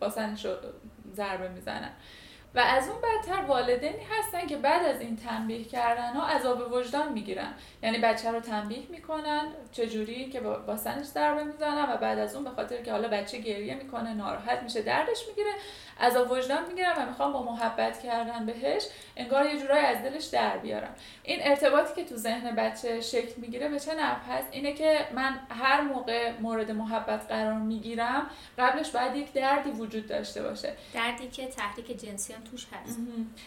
باسنش 0.00 0.44
رو 0.44 0.56
ضربه 1.12 1.48
می‌زنن. 1.48 1.90
و 2.56 2.58
از 2.58 2.88
اون 2.88 2.98
بدتر 3.00 3.42
والدینی 3.42 4.06
هستن 4.10 4.46
که 4.46 4.56
بعد 4.56 4.86
از 4.86 5.00
این 5.00 5.16
تنبیه 5.16 5.64
کردن 5.64 6.12
ها 6.12 6.26
عذاب 6.26 6.72
وجدان 6.72 7.12
می‌گیرن. 7.12 7.54
یعنی 7.82 7.98
بچه 7.98 8.30
رو 8.30 8.40
تنبیه 8.40 8.82
می‌کنن 8.88 9.46
چجوری 9.72 10.30
که 10.30 10.40
با 10.40 10.76
سنش 10.76 11.06
ضربه 11.06 11.44
می‌زنن 11.44 11.92
و 11.92 11.96
بعد 11.96 12.18
از 12.18 12.34
اون 12.34 12.44
به 12.44 12.50
خاطر 12.50 12.82
که 12.82 12.92
حالا 12.92 13.08
بچه 13.08 13.38
گریه 13.38 13.74
می‌کنه 13.74 14.14
ناراحت 14.14 14.62
میشه 14.62 14.82
دردش 14.82 15.28
می‌گیره 15.28 15.50
عذاب 16.00 16.30
وجدان 16.30 16.68
می‌گیرن 16.68 16.92
و 16.98 17.06
می‌خوام 17.06 17.32
با 17.32 17.42
محبت 17.42 18.02
کردن 18.02 18.46
بهش 18.46 18.82
انگار 19.16 19.46
یه 19.46 19.60
جورایی 19.60 19.86
از 19.86 20.02
دلش 20.02 20.24
در 20.24 20.58
بیارم. 20.58 20.94
این 21.22 21.38
ارتباطی 21.42 21.94
که 21.94 22.08
تو 22.08 22.16
ذهن 22.16 22.54
بچه 22.54 23.00
شکل 23.00 23.40
می‌گیره 23.40 23.68
به 23.68 23.80
چه 23.80 23.94
نفع 23.94 24.32
هست؟ 24.32 24.48
اینه 24.50 24.72
که 24.72 25.06
من 25.14 25.38
هر 25.50 25.80
موقع 25.80 26.32
مورد 26.40 26.70
محبت 26.70 27.26
قرار 27.28 27.58
می‌گیرم 27.58 28.30
قبلش 28.58 28.90
باید 28.90 29.16
یک 29.16 29.32
دردی 29.32 29.70
وجود 29.70 30.06
داشته 30.06 30.42
باشه. 30.42 30.72
دردی 30.94 31.28
که 31.28 31.46
تحریک 31.46 32.00
جنسی 32.00 32.32
هم 32.32 32.40
توش 32.50 32.66
هست. 32.72 32.98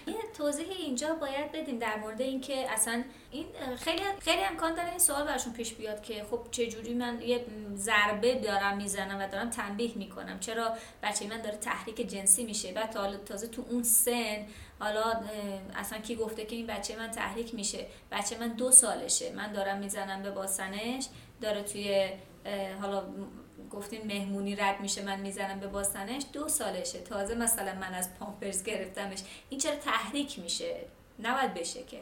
یه 0.08 0.16
توضیح 0.38 0.68
اینجا 0.80 1.14
باید 1.14 1.52
بدیم 1.52 1.80
در 1.80 1.96
مورد 1.98 2.22
اینکه 2.22 2.72
اصلا 2.72 3.04
این 3.32 3.46
خیلی 3.80 4.04
خیلی 4.22 4.44
امکان 4.44 4.74
داره 4.74 4.90
این 4.90 5.00
سوال 5.00 5.24
براشون 5.24 5.54
پیش 5.54 5.74
بیاد 5.74 6.02
که 6.02 6.26
خب 6.32 6.40
چه 6.52 6.68
جوری 6.68 6.94
من 6.94 7.22
یه 7.22 7.46
ضربه 7.76 8.36
دارم 8.36 8.78
می‌زنم 8.78 9.20
و 9.20 9.28
دارم 9.28 9.50
تنبیه 9.50 9.92
می‌کنم. 9.96 10.40
چرا 10.40 10.74
بچه 11.04 11.28
من 11.28 11.42
داره 11.42 11.58
تحریک 11.58 12.08
جنسی 12.08 12.39
میشه. 12.44 12.72
بعد 12.72 12.90
تازه 13.26 13.48
تو 13.48 13.66
اون 13.70 13.84
سن 13.84 14.46
حالا 14.80 15.22
اصلا 15.76 16.00
کی 16.00 16.16
گفته 16.16 16.46
که 16.46 16.56
این 16.56 16.68
بچه 16.68 16.98
من 16.98 17.12
تحریک 17.12 17.56
میشه. 17.56 17.86
بچه 18.12 18.38
من 18.38 18.48
دو 18.48 18.72
سالشه. 18.72 19.32
من 19.32 19.52
دارم 19.52 19.78
می‌زنم 19.78 20.24
به 20.24 20.32
باسنش 20.32 21.06
داره 21.42 21.64
توی 21.64 22.10
حالا 22.82 23.04
گفتیم 23.72 24.08
مهمونی 24.08 24.56
رد 24.56 24.80
میشه 24.80 25.02
من 25.02 25.20
می‌زنم 25.20 25.60
به 25.60 25.68
باسنش 25.68 26.24
دو 26.34 26.48
سالشه. 26.48 27.00
تازه 27.00 27.36
مثلا 27.36 27.74
من 27.74 27.94
از 27.94 28.16
پامپرز 28.16 28.64
گرفتمش. 28.64 29.20
این 29.50 29.60
چرا 29.60 29.76
تحریک 29.76 30.40
میشه؟ 30.40 30.76
نباید 31.20 31.54
بشه 31.54 31.84
که. 31.84 32.00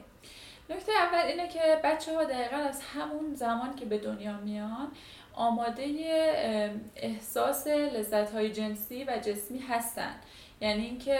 نکته 0.69 0.91
اول 0.91 1.25
اینه 1.25 1.47
که 1.47 1.81
بچه 1.83 2.15
ها 2.15 2.23
دقیقا 2.23 2.57
از 2.57 2.81
همون 2.81 3.33
زمان 3.33 3.75
که 3.75 3.85
به 3.85 3.97
دنیا 3.97 4.37
میان 4.37 4.91
آماده 5.37 5.83
احساس 6.95 7.67
لذت 7.67 8.31
های 8.31 8.49
جنسی 8.49 9.03
و 9.03 9.17
جسمی 9.17 9.59
هستن. 9.59 10.15
یعنی 10.61 10.85
اینکه 10.85 11.17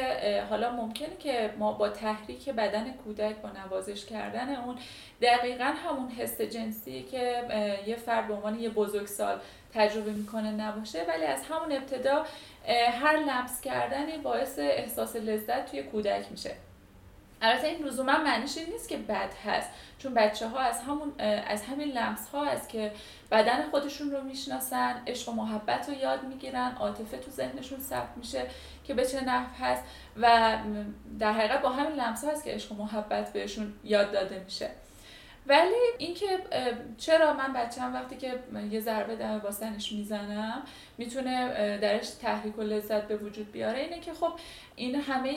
حالا 0.49 0.71
ممکنه 0.71 1.15
که 1.19 1.53
ما 1.59 1.71
با 1.71 1.89
تحریک 1.89 2.49
بدن 2.49 2.91
کودک 2.91 3.35
با 3.35 3.49
نوازش 3.49 4.05
کردن 4.05 4.55
اون 4.55 4.77
دقیقا 5.21 5.63
همون 5.63 6.09
حس 6.09 6.41
جنسی 6.41 7.03
که 7.03 7.43
یه 7.87 7.95
فرد 7.95 8.27
به 8.27 8.33
عنوان 8.33 8.59
یه 8.59 8.69
بزرگسال 8.69 9.39
تجربه 9.73 10.11
می‌کنه 10.11 10.51
نباشه 10.51 11.05
ولی 11.07 11.25
از 11.25 11.43
همون 11.43 11.71
ابتدا 11.71 12.25
هر 13.01 13.17
لمس 13.17 13.61
کردنی 13.61 14.17
باعث 14.17 14.59
احساس 14.59 15.15
لذت 15.15 15.71
توی 15.71 15.83
کودک 15.83 16.25
میشه. 16.31 16.51
البته 17.41 17.67
این 17.67 17.85
لزوما 17.85 18.17
معنیش 18.17 18.57
این 18.57 18.69
نیست 18.69 18.89
که 18.89 18.97
بد 18.97 19.33
هست 19.45 19.69
چون 19.99 20.13
بچه 20.13 20.47
ها 20.47 20.59
از 20.59 20.81
همون 20.81 21.13
از 21.47 21.63
همین 21.63 21.87
لمس 21.87 22.29
ها 22.29 22.45
است 22.45 22.69
که 22.69 22.91
بدن 23.31 23.69
خودشون 23.69 24.11
رو 24.11 24.23
می‌شناسن 24.23 25.01
عشق 25.07 25.29
و 25.29 25.31
محبت 25.31 25.89
رو 25.89 25.95
یاد 25.95 26.23
می‌گیرن 26.23 26.75
عاطفه 26.79 27.17
تو 27.17 27.31
ذهنشون 27.31 27.79
ثبت 27.79 28.17
میشه 28.17 28.47
که 28.83 28.93
به 28.93 29.05
چه 29.05 29.21
نحو 29.21 29.63
هست 29.63 29.83
و 30.17 30.57
در 31.19 31.31
حقیقت 31.31 31.61
با 31.61 31.69
همین 31.69 31.95
لمس 31.95 32.23
ها 32.23 32.31
هست 32.31 32.43
که 32.43 32.51
عشق 32.51 32.71
و 32.71 32.75
محبت 32.75 33.33
بهشون 33.33 33.73
یاد 33.83 34.11
داده 34.11 34.43
میشه. 34.45 34.69
ولی 35.47 35.75
اینکه 35.97 36.25
چرا 36.97 37.33
من 37.33 37.53
بچم 37.53 37.93
وقتی 37.93 38.17
که 38.17 38.39
یه 38.71 38.79
ضربه 38.79 39.15
دم 39.15 39.39
باسنش 39.39 39.91
می‌زنم 39.91 40.61
می‌تونه 40.97 41.77
درش 41.77 42.09
تحریک 42.09 42.59
و 42.59 42.61
لذت 42.61 43.07
به 43.07 43.17
وجود 43.17 43.51
بیاره؟ 43.51 43.79
اینه 43.79 43.99
که 43.99 44.13
خب 44.13 44.31
این 44.75 44.95
همه 44.95 45.33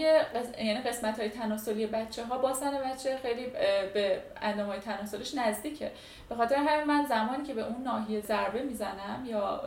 یعنی 0.59 0.81
قسمت 0.81 1.21
های 1.21 1.29
تناسلی 1.29 1.87
بچه 1.87 2.25
ها 2.25 2.39
باسن 2.39 2.71
بچه 2.71 3.19
خیلی 3.23 3.47
به 3.95 4.23
اندام 4.43 4.67
های 4.67 4.81
تناسلیش 4.81 5.35
نزدیکه. 5.35 5.93
به 6.29 6.35
خاطر 6.35 6.57
همین 6.57 6.85
من 6.85 7.05
زمانی 7.05 7.43
که 7.43 7.55
به 7.55 7.67
اون 7.67 7.83
ناحیه 7.83 8.21
ضربه 8.21 8.63
می‌زنم 8.63 9.25
یا 9.27 9.63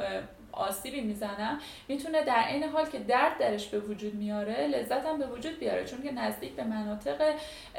آسیبی 0.54 1.02
می‌زنم 1.02 1.60
می‌تونه 1.88 2.24
در 2.24 2.46
این 2.50 2.64
حال 2.64 2.86
که 2.86 3.00
درد 3.00 3.38
درش 3.40 3.68
به 3.68 3.80
وجود 3.80 4.14
میاره 4.14 4.68
لذت 4.68 5.06
هم 5.06 5.20
به 5.20 5.26
وجود 5.28 5.60
بیاره. 5.60 5.86
چون 5.86 6.02
که 6.02 6.12
نزدیک 6.12 6.56
به 6.56 6.64
مناطق 6.64 7.22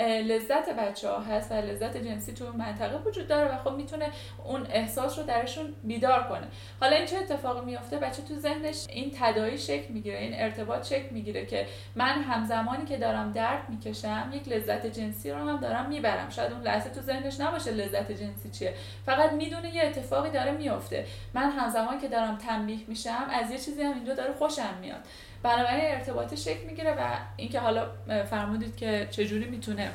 لذت 0.01 0.69
بچه 0.69 1.09
ها 1.09 1.21
هست 1.21 1.53
و 1.53 1.55
لذت 1.55 1.97
جنسی 1.97 2.33
تو 2.33 2.53
منطقه 2.53 2.97
وجود 2.97 3.29
داره 3.29 3.55
و 3.55 3.59
خب 3.59 3.73
می‌تونه 3.73 4.11
اون 4.45 4.67
احساس 4.71 5.19
رو 5.19 5.25
درشون 5.25 5.75
بیدار 5.83 6.23
کنه. 6.29 6.47
حالا 6.81 6.97
این 6.97 7.07
چه 7.07 7.17
اتفاقی 7.17 7.65
میفته 7.65 7.99
بچه 7.99 8.23
تو 8.23 8.35
ذهنش 8.35 8.87
این 8.89 9.13
تدایی 9.21 9.59
شکل 9.59 9.93
می‌گیره 9.93 10.19
این 10.19 10.33
ارتباط 10.35 10.87
شکل 10.87 11.09
می‌گیره 11.11 11.47
که 11.47 11.67
من 11.95 12.23
همزمانی 12.23 12.85
که 12.85 12.97
دارم 12.97 13.33
درد 13.33 13.69
می‌کشم 13.69 14.31
یک 14.35 14.49
لذت 14.49 14.87
جنسی 14.87 15.31
رو 15.31 15.39
هم 15.39 15.61
دارم 15.61 15.89
می‌برم. 15.89 16.31
شاید 16.31 16.53
اون 16.53 16.63
لحظه 16.63 16.91
تو 16.91 17.01
ذهنش 17.01 17.41
نباشه 17.41 17.71
لذت 17.71 18.13
جنسی 18.13 18.51
چیه. 18.51 18.75
فقط 19.07 19.33
می‌دونه 19.33 19.75
یه 19.75 19.83
اتفاقی 19.83 20.31
داره 20.31 20.51
میفته 20.51 21.07
من 21.35 21.51
همزمان 21.51 21.99
که 21.99 22.09
دارم 22.09 22.39
تنبیه 22.64 22.85
میشم 22.88 23.27
از 23.31 23.50
یه 23.50 23.59
چیزی 23.59 23.83
هم 23.83 23.94
اینجا 23.94 24.14
داره 24.14 24.33
خوشم 24.33 24.74
میاد. 24.81 25.00
بنابراین 25.42 25.85
ارتباط 25.85 26.35
شکل 26.35 26.66
می‌گیره 26.66 26.92
و 26.92 27.16
اینکه 27.37 27.61
حالا 27.61 27.87
فرمودید 28.31 28.77
که 28.77 29.09
چجوری 29.11 29.44
می‌تونه 29.44 29.90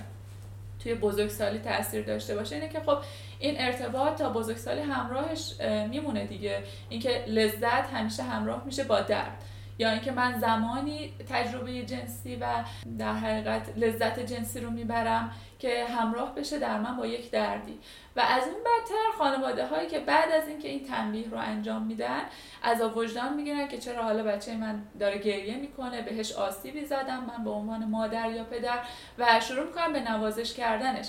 توی 0.84 0.96
بزرگسالی 0.96 1.60
تاثیر 1.60 2.04
داشته 2.06 2.36
باشه 2.36 2.56
اینه 2.56 2.70
که 2.70 2.80
خب 2.80 2.98
این 3.40 3.56
ارتباط 3.58 4.18
تا 4.18 4.30
بزرگسالی 4.30 4.82
همراهش 4.82 5.54
میمونه 5.90 6.26
دیگه. 6.26 6.64
اینکه 6.90 7.26
لذت 7.28 7.94
همیشه 7.94 8.24
همراه 8.24 8.64
میشه 8.66 8.84
با 8.84 9.02
درد. 9.02 9.44
یا 9.80 9.90
اینکه 9.92 10.12
من 10.12 10.40
زمانی 10.40 11.14
تجربه 11.30 11.84
جنسی 11.84 12.36
و 12.36 12.46
در 13.00 13.14
حقیقت 13.14 13.78
لذت 13.78 14.20
جنسی 14.20 14.60
رو 14.60 14.70
می‌برم 14.70 15.32
که 15.60 15.86
همراه 15.86 16.36
بشه 16.36 16.60
در 16.60 16.80
من 16.80 16.98
با 16.98 17.08
یک 17.08 17.32
دردی. 17.32 17.80
و 18.16 18.20
از 18.20 18.44
اون 18.44 18.58
بدتر 18.64 19.18
خانواده 19.18 19.68
هایی 19.68 19.88
که 19.88 20.00
بعد 20.00 20.32
از 20.32 20.48
اینکه 20.48 20.68
این 20.68 20.84
تنبیه 20.84 21.30
رو 21.30 21.38
انجام 21.38 21.84
میدن 21.84 22.22
از 22.64 22.82
وجدان 22.82 23.34
می‌گیرن 23.34 23.68
که 23.68 23.78
چرا 23.78 24.04
حالا 24.04 24.24
بچه 24.24 24.58
من 24.58 24.82
داره 25.00 25.18
گریه 25.18 25.58
می‌کنه 25.58 26.02
بهش 26.02 26.32
آسیبی 26.32 26.86
زدم 26.86 27.26
من 27.38 27.44
به 27.44 27.50
عنوان 27.50 27.86
مادر 27.86 28.32
یا 28.32 28.44
پدر 28.44 28.80
و 29.18 29.40
شروع 29.40 29.66
می‌کنم 29.66 29.94
به 29.94 30.00
نوازش 30.00 30.54
کردنش. 30.54 31.08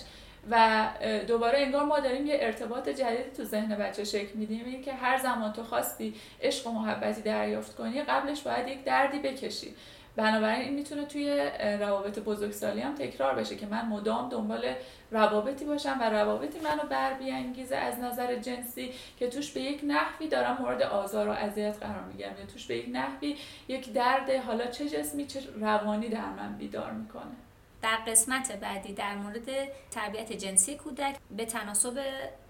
و 0.51 0.89
دوباره 1.29 1.59
انگار 1.59 1.85
ما 1.85 2.01
داریم 2.01 2.27
یه 2.27 2.39
ارتباط 2.41 2.89
جدید 2.89 3.33
تو 3.33 3.45
ذهن 3.45 3.77
بچه 3.77 4.05
شکل 4.05 4.39
میدیم. 4.39 4.65
این 4.65 4.83
که 4.83 4.93
هر 4.93 5.19
زمان 5.19 5.53
تو 5.53 5.63
خواستی 5.63 6.15
عشق 6.43 6.67
و 6.67 6.71
محبتی 6.71 7.23
دریافت 7.23 7.77
کنی 7.77 8.03
قبلش 8.03 8.43
باید 8.43 8.69
یک 8.69 8.85
دردی 8.85 9.19
بکشی. 9.19 9.75
بنابراین 10.17 10.61
این 10.61 10.75
می‌تونه 10.75 11.05
توی 11.05 11.51
روابط 11.81 12.19
بزرگسالی 12.19 12.81
هم 12.81 12.95
تکرار 12.95 13.35
بشه 13.35 13.57
که 13.57 13.67
من 13.67 13.87
مدام 13.87 14.29
دنبال 14.29 14.75
روابطی 15.11 15.65
باشم 15.65 15.99
و 16.01 16.11
روابطی 16.11 16.61
منو 16.61 16.83
بر 16.91 17.15
بیانگیزه 17.15 17.77
از 17.77 17.99
نظر 17.99 18.35
جنسی 18.35 18.93
که 19.19 19.29
توش 19.29 19.53
به 19.53 19.61
یک 19.61 19.81
نحوی 19.87 20.29
دارم 20.29 20.57
مورد 20.61 20.83
آزار 20.83 21.29
و 21.29 21.31
اذیت 21.31 21.77
قرار 21.81 22.05
میگم 22.13 22.27
یا 22.41 22.47
توش 22.53 22.67
به 22.67 22.77
یک 22.77 22.87
نحوی 22.93 23.37
یک 23.69 23.93
درد 23.93 24.31
حالا 24.31 24.67
چه 24.67 24.89
جسمی 24.89 25.27
چه 25.27 25.41
روانی 25.61 26.09
در 26.09 26.31
من 26.37 26.57
بیدار 26.59 26.91
می‌کنه. 26.91 27.50
در 27.83 27.97
قسمت 28.07 28.53
بعدی 28.53 28.93
در 28.93 29.15
مورد 29.15 29.49
تربیت 29.91 30.33
جنسی 30.33 30.77
کودک 30.77 31.17
به 31.37 31.45
تناسب 31.45 32.01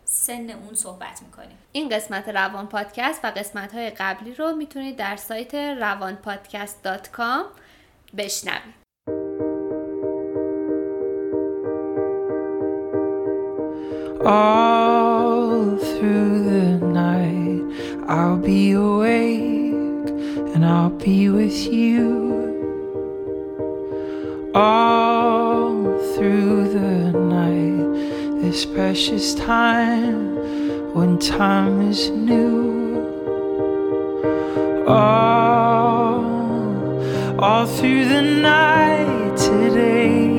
سن 0.05 0.51
اون 0.51 0.75
صحبت 0.75 1.23
می‌کنیم. 1.23 1.59
این 1.73 1.89
قسمت 1.89 2.29
روان 2.29 2.67
پادکست 2.67 3.25
و 3.25 3.27
قسمت 3.27 3.75
های 3.75 3.91
قبلی 3.91 4.35
رو 4.35 4.53
می‌تونید 4.53 4.97
در 4.97 5.17
سایت 5.17 5.55
روانپادکست.com 5.55 7.45
بشنوید. 8.17 8.81
All 14.23 15.79
through 15.91 16.35
the 16.51 16.67
night 17.03 17.63
I'll 18.07 18.37
be 18.37 18.73
awake 18.73 20.09
and 20.53 20.63
I'll 20.65 20.91
be 20.91 21.31
with 21.31 21.61
you. 21.73 22.40
all 24.55 25.85
through 26.15 26.69
the 26.73 27.13
night. 27.13 28.41
This 28.41 28.65
precious 28.65 29.35
time 29.35 30.37
when 30.95 31.19
time 31.19 31.81
is 31.89 32.11
new. 32.11 32.71
All, 34.87 36.25
all 37.39 37.67
through 37.67 38.07
the 38.07 38.23
night 38.23 39.37
today, 39.37 40.31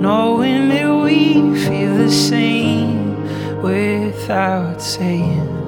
knowing 0.00 0.68
that 0.70 0.90
we 1.04 1.34
feel 1.64 1.94
the 1.96 2.10
same 2.10 3.22
without 3.62 4.82
saying 4.82 5.64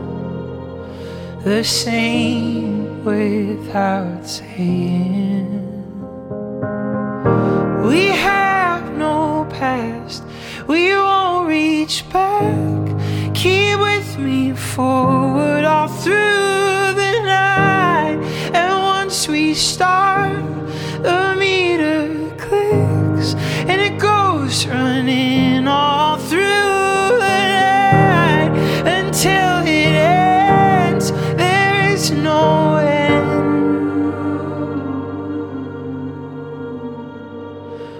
the 1.46 1.62
same 1.62 3.04
without 3.04 4.26
saying. 4.26 5.55
forward 14.56 15.64
all 15.64 15.88
through 15.88 16.35